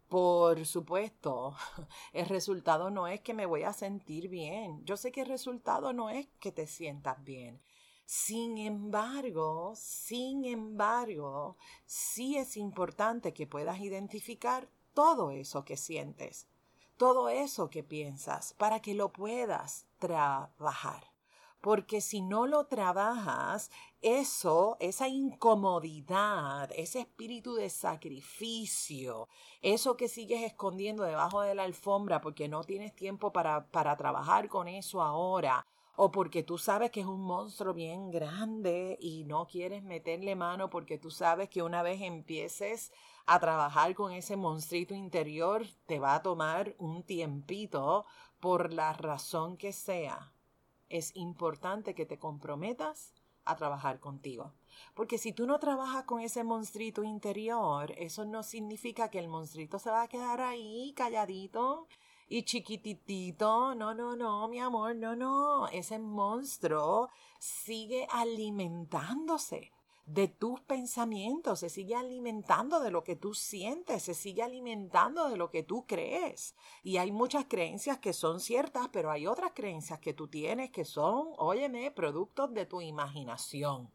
por 0.10 0.66
supuesto, 0.66 1.56
el 2.14 2.28
resultado 2.28 2.90
no 2.92 3.08
es 3.08 3.22
que 3.22 3.34
me 3.34 3.46
voy 3.46 3.64
a 3.64 3.74
sentir 3.74 4.30
bien. 4.30 4.84
Yo 4.86 4.98
sé 4.98 5.12
que 5.12 5.22
el 5.22 5.28
resultado 5.28 5.94
no 5.94 6.10
es 6.10 6.28
que 6.40 6.52
te 6.52 6.68
sientas 6.68 7.24
bien. 7.24 7.62
Sin 8.06 8.60
embargo, 8.60 9.74
sin 9.76 10.46
embargo, 10.46 11.58
sí 11.88 12.38
es 12.38 12.56
importante 12.56 13.34
que 13.34 13.48
puedas 13.48 13.80
identificar 13.80 14.70
todo 14.94 15.32
eso 15.32 15.66
que 15.66 15.76
sientes, 15.76 16.48
todo 16.98 17.30
eso 17.30 17.72
que 17.72 17.84
piensas, 17.84 18.54
para 18.54 18.80
que 18.80 18.94
lo 18.94 19.12
puedas 19.12 19.88
trabajar. 19.98 21.12
Porque 21.62 22.00
si 22.00 22.22
no 22.22 22.46
lo 22.46 22.68
trabajas, 22.68 23.72
eso, 24.04 24.78
esa 24.80 25.08
incomodidad, 25.08 26.70
ese 26.76 27.00
espíritu 27.00 27.56
de 27.56 27.72
sacrificio, 27.72 29.30
eso 29.64 29.98
que 29.98 30.10
sigues 30.10 30.44
escondiendo 30.44 31.02
debajo 31.02 31.42
de 31.42 31.56
la 31.56 31.64
alfombra 31.64 32.22
porque 32.22 32.48
no 32.48 32.64
tienes 32.64 32.96
tiempo 32.96 33.34
para, 33.34 33.66
para 33.72 33.98
trabajar 33.98 34.48
con 34.48 34.68
eso 34.68 35.02
ahora, 35.02 35.66
o 35.96 36.12
porque 36.12 36.44
tú 36.44 36.58
sabes 36.58 36.92
que 36.92 37.02
es 37.02 37.06
un 37.06 37.22
monstruo 37.22 37.74
bien 37.74 38.12
grande 38.12 38.98
y 39.00 39.24
no 39.24 39.48
quieres 39.48 39.84
meterle 39.84 40.36
mano 40.36 40.70
porque 40.70 40.98
tú 40.98 41.12
sabes 41.12 41.50
que 41.50 41.62
una 41.62 41.84
vez 41.84 42.02
empieces 42.02 42.92
a 43.26 43.40
trabajar 43.40 43.96
con 43.96 44.12
ese 44.12 44.36
monstruito 44.36 44.94
interior 44.94 45.66
te 45.86 46.00
va 46.00 46.16
a 46.16 46.22
tomar 46.22 46.76
un 46.78 47.04
tiempito 47.04 48.06
por 48.40 48.74
la 48.74 48.94
razón 48.94 49.58
que 49.58 49.72
sea. 49.72 50.34
Es 50.90 51.16
importante 51.16 51.96
que 51.96 52.06
te 52.06 52.20
comprometas 52.20 53.14
a 53.46 53.56
trabajar 53.56 54.00
contigo. 54.00 54.54
Porque 54.94 55.18
si 55.18 55.32
tú 55.32 55.46
no 55.46 55.60
trabajas 55.60 56.04
con 56.04 56.20
ese 56.20 56.44
monstruito 56.44 57.04
interior, 57.04 57.92
eso 57.98 58.26
no 58.26 58.44
significa 58.44 59.10
que 59.10 59.20
el 59.20 59.28
monstruito 59.28 59.80
se 59.80 59.90
va 59.90 60.04
a 60.04 60.08
quedar 60.08 60.42
ahí 60.42 60.94
calladito 60.96 61.88
y 62.28 62.44
chiquititito. 62.44 63.76
No, 63.76 63.94
no, 63.94 64.16
no, 64.16 64.48
mi 64.48 64.60
amor, 64.60 64.96
no, 64.96 65.16
no. 65.16 65.68
Ese 65.68 66.00
monstruo 66.00 67.10
sigue 67.40 68.08
alimentándose 68.12 69.72
de 70.06 70.28
tus 70.28 70.62
pensamientos, 70.62 71.62
se 71.62 71.70
sigue 71.70 71.96
alimentando 71.96 72.80
de 72.80 72.92
lo 72.92 73.04
que 73.04 73.16
tú 73.16 73.34
sientes, 73.34 74.04
se 74.04 74.14
sigue 74.14 74.44
alimentando 74.44 75.30
de 75.30 75.38
lo 75.38 75.50
que 75.50 75.64
tú 75.64 75.86
crees. 75.88 76.56
Y 76.84 76.98
hay 76.98 77.12
muchas 77.12 77.46
creencias 77.46 77.98
que 77.98 78.14
son 78.14 78.40
ciertas, 78.40 78.90
pero 78.90 79.10
hay 79.10 79.26
otras 79.26 79.54
creencias 79.56 80.00
que 80.00 80.14
tú 80.14 80.28
tienes 80.28 80.70
que 80.70 80.86
son, 80.86 81.30
óyeme, 81.38 81.90
productos 81.90 82.54
de 82.54 82.68
tu 82.68 82.82
imaginación 82.82 83.92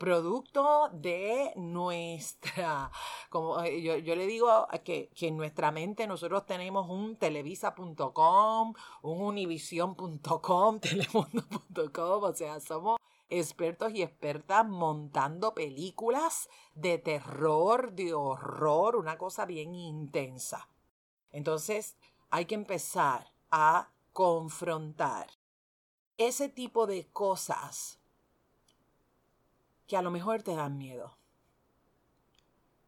producto 0.00 0.88
de 0.94 1.52
nuestra, 1.56 2.90
como 3.28 3.60
eh, 3.60 3.82
yo, 3.82 3.98
yo 3.98 4.16
le 4.16 4.26
digo 4.26 4.66
que, 4.82 5.10
que, 5.14 5.28
en 5.28 5.36
nuestra 5.36 5.70
mente 5.70 6.06
nosotros 6.06 6.46
tenemos 6.46 6.88
un 6.88 7.16
televisa.com, 7.16 8.74
un 9.02 9.22
univision.com, 9.22 10.80
telemundo.com, 10.80 12.24
o 12.24 12.32
sea, 12.34 12.58
somos 12.60 12.96
expertos 13.28 13.92
y 13.94 14.02
expertas 14.02 14.66
montando 14.66 15.54
películas 15.54 16.48
de 16.74 16.96
terror, 16.96 17.92
de 17.92 18.14
horror, 18.14 18.96
una 18.96 19.18
cosa 19.18 19.44
bien 19.44 19.74
intensa. 19.74 20.70
Entonces 21.30 21.98
hay 22.30 22.46
que 22.46 22.54
empezar 22.54 23.34
a 23.50 23.92
confrontar 24.14 25.26
ese 26.16 26.48
tipo 26.48 26.86
de 26.86 27.06
cosas 27.12 27.99
que 29.90 29.96
a 29.96 30.02
lo 30.02 30.12
mejor 30.12 30.44
te 30.44 30.54
dan 30.54 30.78
miedo, 30.78 31.18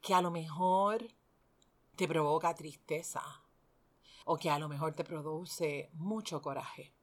que 0.01 0.15
a 0.15 0.23
lo 0.23 0.31
mejor 0.31 1.03
te 1.97 2.07
provoca 2.07 2.55
tristeza 2.55 3.25
o 4.25 4.37
que 4.37 4.49
a 4.49 4.59
lo 4.61 4.69
mejor 4.69 4.95
te 4.95 5.03
produce 5.03 5.91
mucho 5.95 6.41
coraje. 6.41 6.95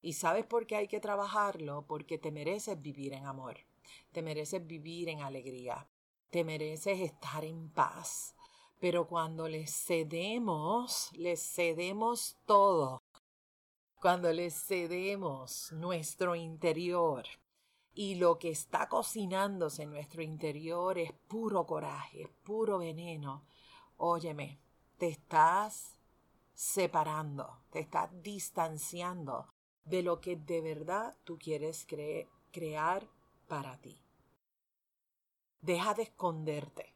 ¿Y 0.00 0.14
sabes 0.14 0.46
por 0.46 0.66
qué 0.66 0.76
hay 0.76 0.88
que 0.88 0.98
trabajarlo? 0.98 1.84
Porque 1.86 2.16
te 2.16 2.32
mereces 2.32 2.80
vivir 2.80 3.12
en 3.12 3.26
amor, 3.26 3.58
te 4.12 4.22
mereces 4.22 4.66
vivir 4.66 5.10
en 5.10 5.20
alegría, 5.20 5.86
te 6.30 6.42
mereces 6.42 6.98
estar 6.98 7.44
en 7.44 7.68
paz. 7.68 8.34
Pero 8.80 9.06
cuando 9.06 9.46
le 9.46 9.66
cedemos, 9.66 11.12
le 11.12 11.36
cedemos 11.36 12.38
todo. 12.46 13.02
Cuando 14.00 14.32
le 14.32 14.50
cedemos 14.50 15.70
nuestro 15.72 16.34
interior, 16.34 17.26
y 18.00 18.14
lo 18.14 18.38
que 18.38 18.50
está 18.50 18.88
cocinándose 18.88 19.82
en 19.82 19.90
nuestro 19.90 20.22
interior 20.22 20.98
es 20.98 21.10
puro 21.26 21.66
coraje, 21.66 22.22
es 22.22 22.28
puro 22.44 22.78
veneno. 22.78 23.44
Óyeme, 23.96 24.60
te 24.98 25.08
estás 25.08 25.96
separando, 26.54 27.64
te 27.72 27.80
estás 27.80 28.08
distanciando 28.22 29.48
de 29.84 30.04
lo 30.04 30.20
que 30.20 30.36
de 30.36 30.60
verdad 30.60 31.16
tú 31.24 31.40
quieres 31.40 31.88
crear 32.52 33.08
para 33.48 33.80
ti. 33.80 34.00
Deja 35.60 35.92
de 35.94 36.04
esconderte, 36.04 36.94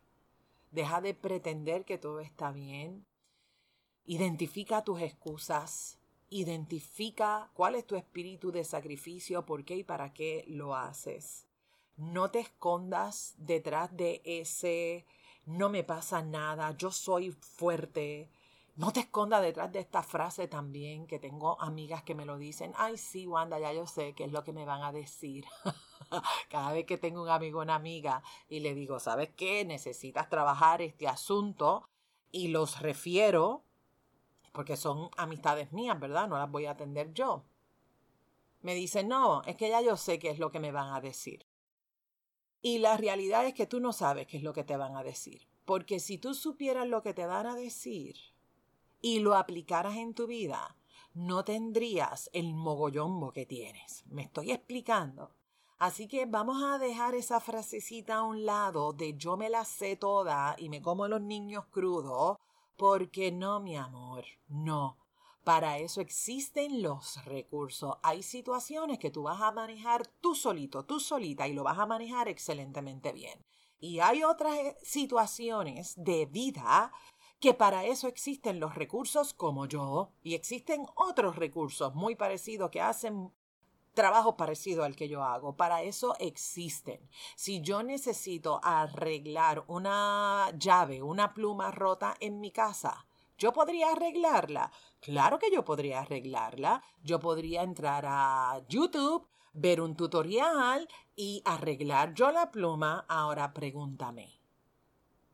deja 0.71 1.00
de 1.00 1.14
pretender 1.14 1.85
que 1.85 1.99
todo 1.99 2.21
está 2.21 2.52
bien, 2.52 3.09
identifica 4.04 4.84
tus 4.84 5.00
excusas, 5.00 5.99
Identifica 6.32 7.50
cuál 7.54 7.75
es 7.75 7.86
tu 7.86 7.97
espíritu 7.97 8.50
de 8.50 8.64
sacrificio, 8.64 9.45
por 9.45 9.64
qué 9.64 9.76
y 9.76 9.84
para 9.84 10.12
qué 10.12 10.45
lo 10.49 10.75
haces. 10.75 11.47
No 11.97 12.30
te 12.30 12.40
escondas 12.40 13.34
detrás 13.36 13.95
de 13.97 14.23
ese 14.25 15.06
no 15.47 15.68
me 15.68 15.82
pasa 15.82 16.23
nada, 16.23 16.76
yo 16.76 16.90
soy 16.92 17.32
fuerte. 17.32 18.30
No 18.76 18.92
te 18.92 19.00
escondas 19.00 19.42
detrás 19.42 19.71
de 19.73 19.80
esta 19.80 20.02
frase 20.02 20.49
también, 20.49 21.06
que 21.06 21.18
tengo 21.18 21.60
amigas 21.60 22.04
que 22.04 22.14
me 22.14 22.25
lo 22.25 22.38
dicen. 22.38 22.73
Ay, 22.76 22.97
sí, 22.97 23.26
Wanda, 23.26 23.58
ya 23.58 23.73
yo 23.73 23.86
sé 23.86 24.14
qué 24.14 24.25
es 24.25 24.32
lo 24.32 24.45
que 24.45 24.52
me 24.52 24.64
van 24.64 24.82
a 24.82 24.92
decir. 24.92 25.45
Cada 26.49 26.73
vez 26.73 26.86
que 26.86 26.97
tengo 26.97 27.23
un 27.23 27.28
amigo 27.28 27.58
o 27.58 27.62
una 27.62 27.75
amiga 27.75 28.23
y 28.49 28.60
le 28.60 28.75
digo, 28.75 28.99
¿sabes 29.00 29.30
qué? 29.36 29.64
Necesitas 29.64 30.28
trabajar 30.28 30.80
este 30.80 31.08
asunto 31.08 31.88
y 32.30 32.49
los 32.49 32.80
refiero 32.80 33.64
porque 34.52 34.76
son 34.76 35.10
amistades 35.17 35.73
mías, 35.73 35.99
¿verdad? 35.99 36.28
No 36.28 36.38
las 36.38 36.50
voy 36.50 36.67
a 36.67 36.73
atender 36.73 37.12
yo. 37.12 37.45
Me 38.60 38.75
dicen, 38.75 39.08
no, 39.08 39.43
es 39.43 39.56
que 39.56 39.69
ya 39.69 39.80
yo 39.80 39.97
sé 39.97 40.19
qué 40.19 40.30
es 40.30 40.38
lo 40.38 40.52
que 40.52 40.60
me 40.60 40.71
van 40.71 40.95
a 40.95 41.00
decir. 41.00 41.47
Y 42.60 42.78
la 42.78 42.97
realidad 42.97 43.45
es 43.47 43.54
que 43.54 43.67
tú 43.67 43.80
no 43.80 43.93
sabes 43.93 44.26
qué 44.28 44.36
es 44.36 44.43
lo 44.43 44.52
que 44.52 44.62
te 44.62 44.76
van 44.76 44.97
a 44.97 45.02
decir. 45.02 45.49
Porque 45.65 45.99
si 45.99 46.19
tú 46.19 46.34
supieras 46.34 46.86
lo 46.86 47.02
que 47.02 47.15
te 47.15 47.26
van 47.26 47.47
a 47.47 47.56
decir 47.56 48.17
y 49.00 49.19
lo 49.19 49.34
aplicaras 49.34 49.97
en 49.97 50.15
tu 50.15 50.28
vida, 50.28 50.76
no 51.15 51.45
tendrías 51.45 52.30
el 52.32 52.54
mogollombo 52.54 53.32
que 53.32 53.47
tienes. 53.47 54.04
¿Me 54.06 54.23
estoy 54.23 54.52
explicando? 54.52 55.34
Así 55.78 56.06
que 56.06 56.26
vamos 56.26 56.62
a 56.62 56.78
dejar 56.78 57.17
esa 57.17 57.41
frasecita 57.41 58.17
a 58.17 58.23
un 58.23 58.47
lado 58.47 58.93
de 58.93 59.15
yo 59.17 59.36
me 59.36 59.50
la 59.50 59.65
sé 59.65 59.97
toda 59.97 60.54
y 60.56 60.69
me 60.69 60.80
como 60.80 61.08
los 61.08 61.21
niños 61.21 61.67
crudos 61.67 62.38
porque 62.76 63.32
no, 63.32 63.61
mi 63.61 63.76
amor, 63.76 64.25
no. 64.49 64.99
Para 65.45 65.78
eso 65.78 66.00
existen 66.00 66.82
los 66.82 67.25
recursos. 67.25 67.97
Hay 68.02 68.23
situaciones 68.23 68.99
que 68.99 69.11
tú 69.11 69.25
vas 69.25 69.41
a 69.41 69.50
manejar 69.50 70.06
tú 70.21 70.35
solito, 70.35 70.85
tú 70.85 71.00
solita, 71.00 71.49
y 71.49 71.52
lo 71.52 71.65
vas 71.65 71.78
a 71.78 71.87
manejar 71.87 72.28
excelentemente 72.28 73.13
bien. 73.13 73.45
Y 73.80 73.99
hay 73.99 74.23
otras 74.23 74.56
eh, 74.56 74.76
situaciones 74.82 75.95
de 75.97 76.26
vida 76.26 76.93
que 77.41 77.54
para 77.54 77.85
eso 77.85 78.06
existen 78.06 78.61
los 78.61 78.76
recursos 78.76 79.35
como 79.35 79.67
yo 79.67 80.13
y 80.23 80.35
existen 80.35 80.87
otros 80.95 81.35
recursos 81.35 81.93
muy 81.93 82.15
parecidos 82.15 82.71
que 82.71 82.80
hacen 82.80 83.32
trabajo 83.95 84.37
parecido 84.37 84.85
al 84.85 84.97
que 84.97 85.09
yo 85.09 85.23
hago. 85.23 85.57
Para 85.57 85.83
eso 85.83 86.17
existen. 86.19 87.09
Si 87.37 87.61
yo 87.61 87.83
necesito 87.83 88.61
arreglar 88.63 89.65
una 89.69 90.50
llave, 90.59 91.02
una 91.02 91.35
pluma 91.35 91.71
rota 91.71 92.17
en 92.21 92.41
mi 92.41 92.50
casa, 92.50 93.07
¿yo 93.39 93.52
podría 93.52 93.93
arreglarla? 93.93 94.71
Claro 95.00 95.39
que 95.39 95.50
yo 95.50 95.65
podría 95.65 96.00
arreglarla. 96.00 96.83
Yo 97.02 97.21
podría 97.21 97.63
entrar 97.63 98.05
a 98.07 98.63
YouTube, 98.69 99.28
ver 99.52 99.81
un 99.81 99.97
tutorial 99.97 100.89
y 101.15 101.43
arreglar 101.45 102.15
yo 102.15 102.31
la 102.31 102.50
pluma. 102.50 103.05
Ahora 103.09 103.52
pregúntame. 103.52 104.41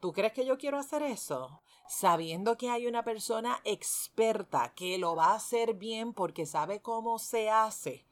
¿Tú 0.00 0.12
crees 0.12 0.32
que 0.32 0.46
yo 0.46 0.58
quiero 0.58 0.78
hacer 0.78 1.02
eso? 1.02 1.60
Sabiendo 1.88 2.56
que 2.56 2.70
hay 2.70 2.86
una 2.86 3.02
persona 3.02 3.60
experta 3.64 4.72
que 4.74 4.98
lo 4.98 5.16
va 5.16 5.32
a 5.32 5.36
hacer 5.36 5.74
bien 5.74 6.12
porque 6.12 6.46
sabe 6.46 6.80
cómo 6.82 7.18
se 7.18 7.50
hace 7.50 8.07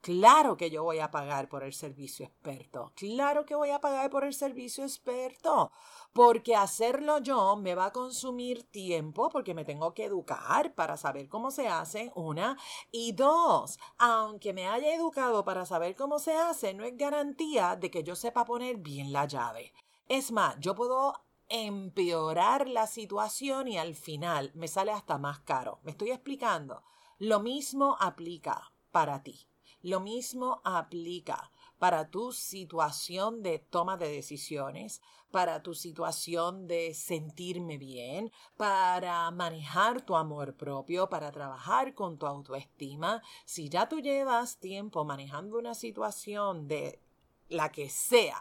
Claro 0.00 0.56
que 0.56 0.70
yo 0.70 0.84
voy 0.84 1.00
a 1.00 1.10
pagar 1.10 1.48
por 1.48 1.64
el 1.64 1.72
servicio 1.72 2.26
experto. 2.26 2.92
Claro 2.94 3.44
que 3.44 3.56
voy 3.56 3.70
a 3.70 3.80
pagar 3.80 4.08
por 4.08 4.24
el 4.24 4.34
servicio 4.34 4.84
experto. 4.84 5.72
Porque 6.12 6.54
hacerlo 6.54 7.18
yo 7.18 7.56
me 7.56 7.74
va 7.74 7.86
a 7.86 7.92
consumir 7.92 8.62
tiempo 8.70 9.28
porque 9.28 9.52
me 9.52 9.64
tengo 9.64 9.94
que 9.94 10.04
educar 10.04 10.74
para 10.74 10.96
saber 10.96 11.28
cómo 11.28 11.50
se 11.50 11.68
hace, 11.68 12.12
una. 12.14 12.56
Y 12.92 13.12
dos, 13.12 13.78
aunque 13.98 14.52
me 14.52 14.68
haya 14.68 14.94
educado 14.94 15.44
para 15.44 15.66
saber 15.66 15.96
cómo 15.96 16.18
se 16.18 16.34
hace, 16.34 16.72
no 16.72 16.84
es 16.84 16.96
garantía 16.96 17.74
de 17.74 17.90
que 17.90 18.04
yo 18.04 18.14
sepa 18.14 18.44
poner 18.44 18.76
bien 18.76 19.12
la 19.12 19.26
llave. 19.26 19.72
Es 20.08 20.30
más, 20.30 20.56
yo 20.60 20.76
puedo 20.76 21.14
empeorar 21.48 22.68
la 22.68 22.86
situación 22.86 23.68
y 23.68 23.78
al 23.78 23.94
final 23.94 24.52
me 24.54 24.68
sale 24.68 24.92
hasta 24.92 25.18
más 25.18 25.40
caro. 25.40 25.80
¿Me 25.82 25.90
estoy 25.90 26.10
explicando? 26.10 26.82
Lo 27.18 27.40
mismo 27.40 27.96
aplica 27.98 28.72
para 28.90 29.22
ti. 29.22 29.48
Lo 29.86 30.00
mismo 30.00 30.60
aplica 30.64 31.52
para 31.78 32.10
tu 32.10 32.32
situación 32.32 33.44
de 33.44 33.60
toma 33.60 33.96
de 33.96 34.08
decisiones, 34.08 35.00
para 35.30 35.62
tu 35.62 35.74
situación 35.74 36.66
de 36.66 36.92
sentirme 36.92 37.78
bien, 37.78 38.32
para 38.56 39.30
manejar 39.30 40.04
tu 40.04 40.16
amor 40.16 40.56
propio, 40.56 41.08
para 41.08 41.30
trabajar 41.30 41.94
con 41.94 42.18
tu 42.18 42.26
autoestima. 42.26 43.22
Si 43.44 43.68
ya 43.68 43.88
tú 43.88 44.00
llevas 44.00 44.58
tiempo 44.58 45.04
manejando 45.04 45.56
una 45.56 45.76
situación 45.76 46.66
de 46.66 47.00
la 47.48 47.70
que 47.70 47.88
sea, 47.88 48.40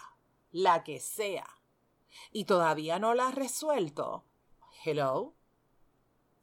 la 0.51 0.83
que 0.83 0.99
sea, 0.99 1.45
y 2.31 2.45
todavía 2.45 2.97
no 2.97 3.13
la 3.13 3.27
has 3.27 3.35
resuelto, 3.35 4.25
hello, 4.83 5.35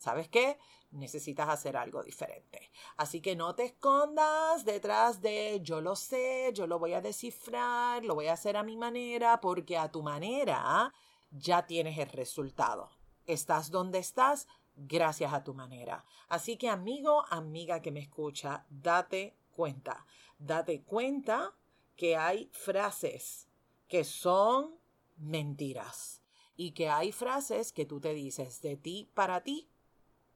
¿sabes 0.02 0.28
qué? 0.28 0.58
Necesitas 0.90 1.48
hacer 1.48 1.76
algo 1.76 2.02
diferente. 2.02 2.70
Así 2.96 3.20
que 3.20 3.36
no 3.36 3.54
te 3.54 3.64
escondas 3.64 4.64
detrás 4.64 5.22
de 5.22 5.60
yo 5.62 5.80
lo 5.80 5.94
sé, 5.94 6.50
yo 6.52 6.66
lo 6.66 6.78
voy 6.78 6.92
a 6.92 7.00
descifrar, 7.00 8.04
lo 8.04 8.14
voy 8.16 8.26
a 8.26 8.32
hacer 8.32 8.56
a 8.56 8.64
mi 8.64 8.76
manera, 8.76 9.40
porque 9.40 9.78
a 9.78 9.90
tu 9.90 10.02
manera 10.02 10.92
ya 11.30 11.66
tienes 11.66 11.98
el 11.98 12.08
resultado. 12.08 12.90
Estás 13.26 13.70
donde 13.70 14.00
estás 14.00 14.48
gracias 14.74 15.32
a 15.32 15.44
tu 15.44 15.54
manera. 15.54 16.04
Así 16.28 16.56
que 16.56 16.68
amigo, 16.68 17.24
amiga 17.30 17.80
que 17.80 17.92
me 17.92 18.00
escucha, 18.00 18.66
date 18.68 19.36
cuenta. 19.52 20.04
Date 20.38 20.82
cuenta 20.82 21.54
que 21.94 22.16
hay 22.16 22.50
frases 22.52 23.48
que 23.86 24.02
son 24.02 24.74
mentiras 25.16 26.22
y 26.56 26.72
que 26.72 26.88
hay 26.88 27.12
frases 27.12 27.72
que 27.72 27.86
tú 27.86 28.00
te 28.00 28.14
dices 28.14 28.60
de 28.60 28.76
ti 28.76 29.10
para 29.14 29.42
ti 29.42 29.71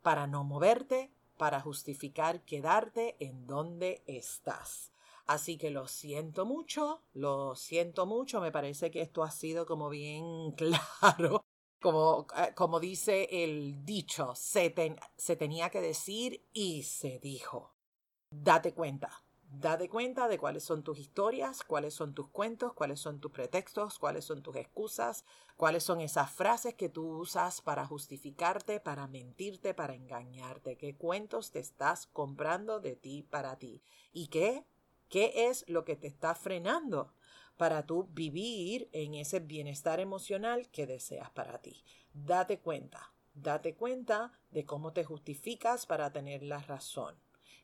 para 0.07 0.29
no 0.29 0.45
moverte, 0.45 1.11
para 1.37 1.61
justificar 1.61 2.42
quedarte 2.42 3.16
en 3.19 3.45
donde 3.49 4.05
estás. 4.07 4.92
Así 5.27 5.59
que 5.59 5.71
lo 5.71 5.88
siento 5.88 6.47
mucho, 6.47 7.03
lo 7.12 7.57
siento 7.57 8.07
mucho, 8.07 8.40
me 8.40 8.53
parece 8.53 8.92
que 8.92 9.01
esto 9.01 9.25
ha 9.25 9.33
sido 9.33 9.66
como 9.66 9.88
bien 9.88 10.53
claro. 11.01 11.45
Como, 11.81 12.29
eh, 12.37 12.55
como 12.55 12.79
dice 12.79 13.29
el 13.33 13.85
dicho, 13.85 14.33
se, 14.37 14.73
se 15.16 15.35
tenía 15.35 15.71
que 15.71 15.81
decir 15.81 16.47
y 16.53 16.85
se 16.85 17.19
dijo. 17.19 17.75
Date 18.31 18.75
cuenta, 18.75 19.25
Date 19.59 19.88
cuenta 19.88 20.29
de 20.29 20.38
cuáles 20.38 20.64
son 20.64 20.83
tus 20.83 20.99
historias, 20.99 21.64
cuáles 21.64 21.95
son 21.95 22.12
tus 22.12 22.29
cuentos, 22.29 22.75
cuáles 22.75 23.01
son 23.01 23.21
tus 23.21 23.33
pretextos, 23.33 23.99
cuáles 23.99 24.27
son 24.27 24.42
tus 24.42 24.55
excusas, 24.55 25.25
cuáles 25.57 25.83
son 25.83 26.03
esas 26.03 26.31
frases 26.31 26.75
que 26.75 26.90
tú 26.90 27.21
usas 27.21 27.62
para 27.62 27.87
justificarte, 27.87 28.81
para 28.81 29.07
mentirte, 29.07 29.73
para 29.73 29.95
engañarte. 29.95 30.77
¿Qué 30.77 30.95
cuentos 30.95 31.53
te 31.53 31.61
estás 31.61 32.07
comprando 32.07 32.81
de 32.81 32.97
ti 32.97 33.23
para 33.23 33.57
ti? 33.57 33.83
¿Y 34.12 34.27
qué? 34.27 34.66
¿Qué 35.09 35.49
es 35.49 35.66
lo 35.69 35.87
que 35.87 35.97
te 35.97 36.07
está 36.07 36.35
frenando 36.35 37.14
para 37.57 37.87
tú 37.87 38.11
vivir 38.12 38.90
en 38.92 39.14
ese 39.14 39.40
bienestar 39.40 40.01
emocional 40.01 40.69
que 40.69 40.87
deseas 40.87 41.31
para 41.31 41.62
ti? 41.62 41.83
Date 42.12 42.61
cuenta, 42.61 43.14
date 43.33 43.75
cuenta 43.75 44.33
de 44.51 44.66
cómo 44.66 44.92
te 44.92 45.03
justificas 45.03 45.87
para 45.87 46.12
tener 46.12 46.42
la 46.42 46.59
razón 46.59 47.16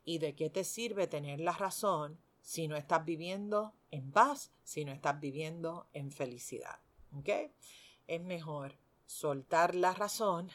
¿Y 0.05 0.19
de 0.19 0.35
qué 0.35 0.51
te 0.51 0.65
sirve 0.65 1.07
tener 1.07 1.41
la 1.41 1.53
razón 1.53 2.21
si 2.41 2.67
no 2.69 2.77
estás 2.77 3.05
viviendo 3.05 3.75
en 3.91 4.11
paz, 4.11 4.53
si 4.65 4.85
no 4.85 4.93
estás 4.93 5.21
viviendo 5.21 5.88
en 5.93 6.11
felicidad? 6.11 6.81
¿Ok? 7.17 7.29
Es 8.07 8.21
mejor 8.23 8.79
soltar 9.07 9.75
la 9.75 9.93
razón 9.93 10.51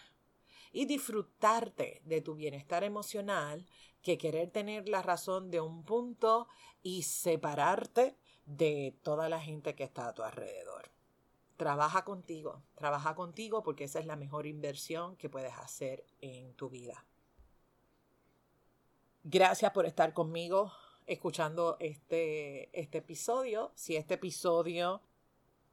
y 0.72 0.86
disfrutarte 0.86 2.02
de 2.06 2.22
tu 2.22 2.36
bienestar 2.36 2.84
emocional 2.84 3.66
que 4.02 4.18
querer 4.18 4.52
tener 4.52 4.90
la 4.90 5.02
razón 5.02 5.50
de 5.50 5.62
un 5.62 5.84
punto 5.84 6.48
y 6.82 7.04
separarte 7.04 8.18
de 8.46 8.98
toda 9.04 9.30
la 9.30 9.42
gente 9.42 9.76
que 9.76 9.84
está 9.84 10.08
a 10.08 10.14
tu 10.14 10.24
alrededor. 10.24 10.92
Trabaja 11.58 12.04
contigo, 12.06 12.64
trabaja 12.76 13.16
contigo 13.16 13.64
porque 13.64 13.86
esa 13.86 14.00
es 14.00 14.06
la 14.06 14.16
mejor 14.16 14.46
inversión 14.46 15.16
que 15.18 15.30
puedes 15.30 15.54
hacer 15.58 16.06
en 16.20 16.54
tu 16.54 16.70
vida. 16.70 17.06
Gracias 19.30 19.74
por 19.74 19.86
estar 19.86 20.14
conmigo 20.14 20.72
escuchando 21.06 21.76
este, 21.82 22.70
este 22.80 23.00
episodio. 23.00 23.74
Si 23.76 23.98
este 23.98 24.14
episodio 24.14 25.02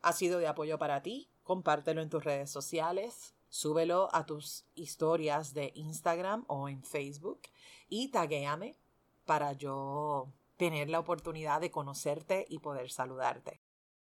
ha 0.03 0.12
sido 0.12 0.40
de 0.40 0.49
apoyo 0.49 0.77
para 0.77 1.05
ti, 1.05 1.31
compártelo 1.45 2.03
en 2.03 2.11
tus 2.11 2.25
redes 2.25 2.51
sociales, 2.51 3.37
súbelo 3.49 4.09
a 4.12 4.27
tus 4.27 4.64
historias 4.75 5.55
de 5.55 5.71
Instagram 5.77 6.45
o 6.49 6.69
en 6.69 6.83
Facebook 6.83 7.43
y 7.88 8.09
taguéame 8.09 8.77
para 9.25 9.53
yo 9.53 10.33
tener 10.57 10.90
la 10.90 10.99
oportunidad 10.99 11.61
de 11.61 11.71
conocerte 11.71 12.47
y 12.49 12.59
poder 12.59 12.90
saludarte. 12.90 13.61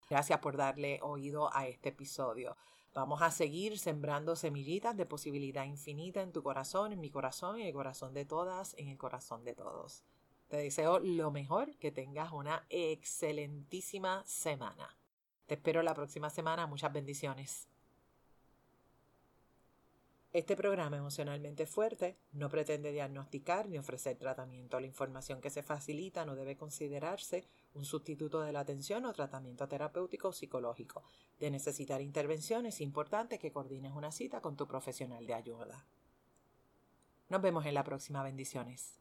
Gracias 0.10 0.40
por 0.40 0.58
darle 0.58 1.00
oído 1.02 1.56
a 1.56 1.68
este 1.68 1.88
episodio. 1.88 2.58
Vamos 2.98 3.22
a 3.22 3.30
seguir 3.30 3.78
sembrando 3.78 4.36
semillitas 4.36 4.98
de 4.98 5.06
posibilidad 5.06 5.66
infinita 5.66 6.24
en 6.24 6.32
tu 6.32 6.42
corazón, 6.42 6.94
en 6.94 7.00
mi 7.00 7.12
corazón, 7.12 7.60
en 7.60 7.68
el 7.68 7.74
corazón 7.74 8.12
de 8.16 8.26
todas, 8.26 8.74
en 8.80 8.88
el 8.88 8.98
corazón 8.98 9.44
de 9.44 9.54
todos. 9.54 10.02
Te 10.48 10.58
deseo 10.58 10.98
lo 10.98 11.30
mejor, 11.30 11.76
que 11.78 11.92
tengas 11.92 12.32
una 12.32 12.66
excelentísima 12.70 14.24
semana. 14.26 14.98
Te 15.46 15.54
espero 15.54 15.84
la 15.84 15.94
próxima 15.94 16.32
semana. 16.32 16.66
Muchas 16.66 16.92
bendiciones. 16.92 17.68
Este 20.34 20.56
programa 20.56 20.98
emocionalmente 20.98 21.68
fuerte 21.68 22.18
no 22.32 22.50
pretende 22.50 22.92
diagnosticar 22.92 23.70
ni 23.70 23.78
ofrecer 23.78 24.18
tratamiento. 24.18 24.80
La 24.80 24.88
información 24.88 25.40
que 25.40 25.52
se 25.52 25.62
facilita 25.62 26.26
no 26.26 26.36
debe 26.36 26.58
considerarse 26.58 27.46
un 27.78 27.86
sustituto 27.86 28.42
de 28.42 28.52
la 28.52 28.62
atención 28.62 29.06
o 29.06 29.14
tratamiento 29.14 29.68
terapéutico 29.68 30.30
o 30.30 30.34
psicológico. 30.34 31.04
De 31.40 31.52
necesitar 31.52 32.02
intervención 32.02 32.66
es 32.66 32.82
importante 32.82 33.40
que 33.40 33.52
coordines 33.52 33.94
una 33.94 34.12
cita 34.12 34.42
con 34.42 34.58
tu 34.58 34.68
profesional 34.68 35.26
de 35.26 35.34
ayuda. 35.34 35.86
Nos 37.30 37.42
vemos 37.42 37.66
en 37.66 37.74
la 37.74 37.84
próxima. 37.84 38.24
Bendiciones. 38.24 39.00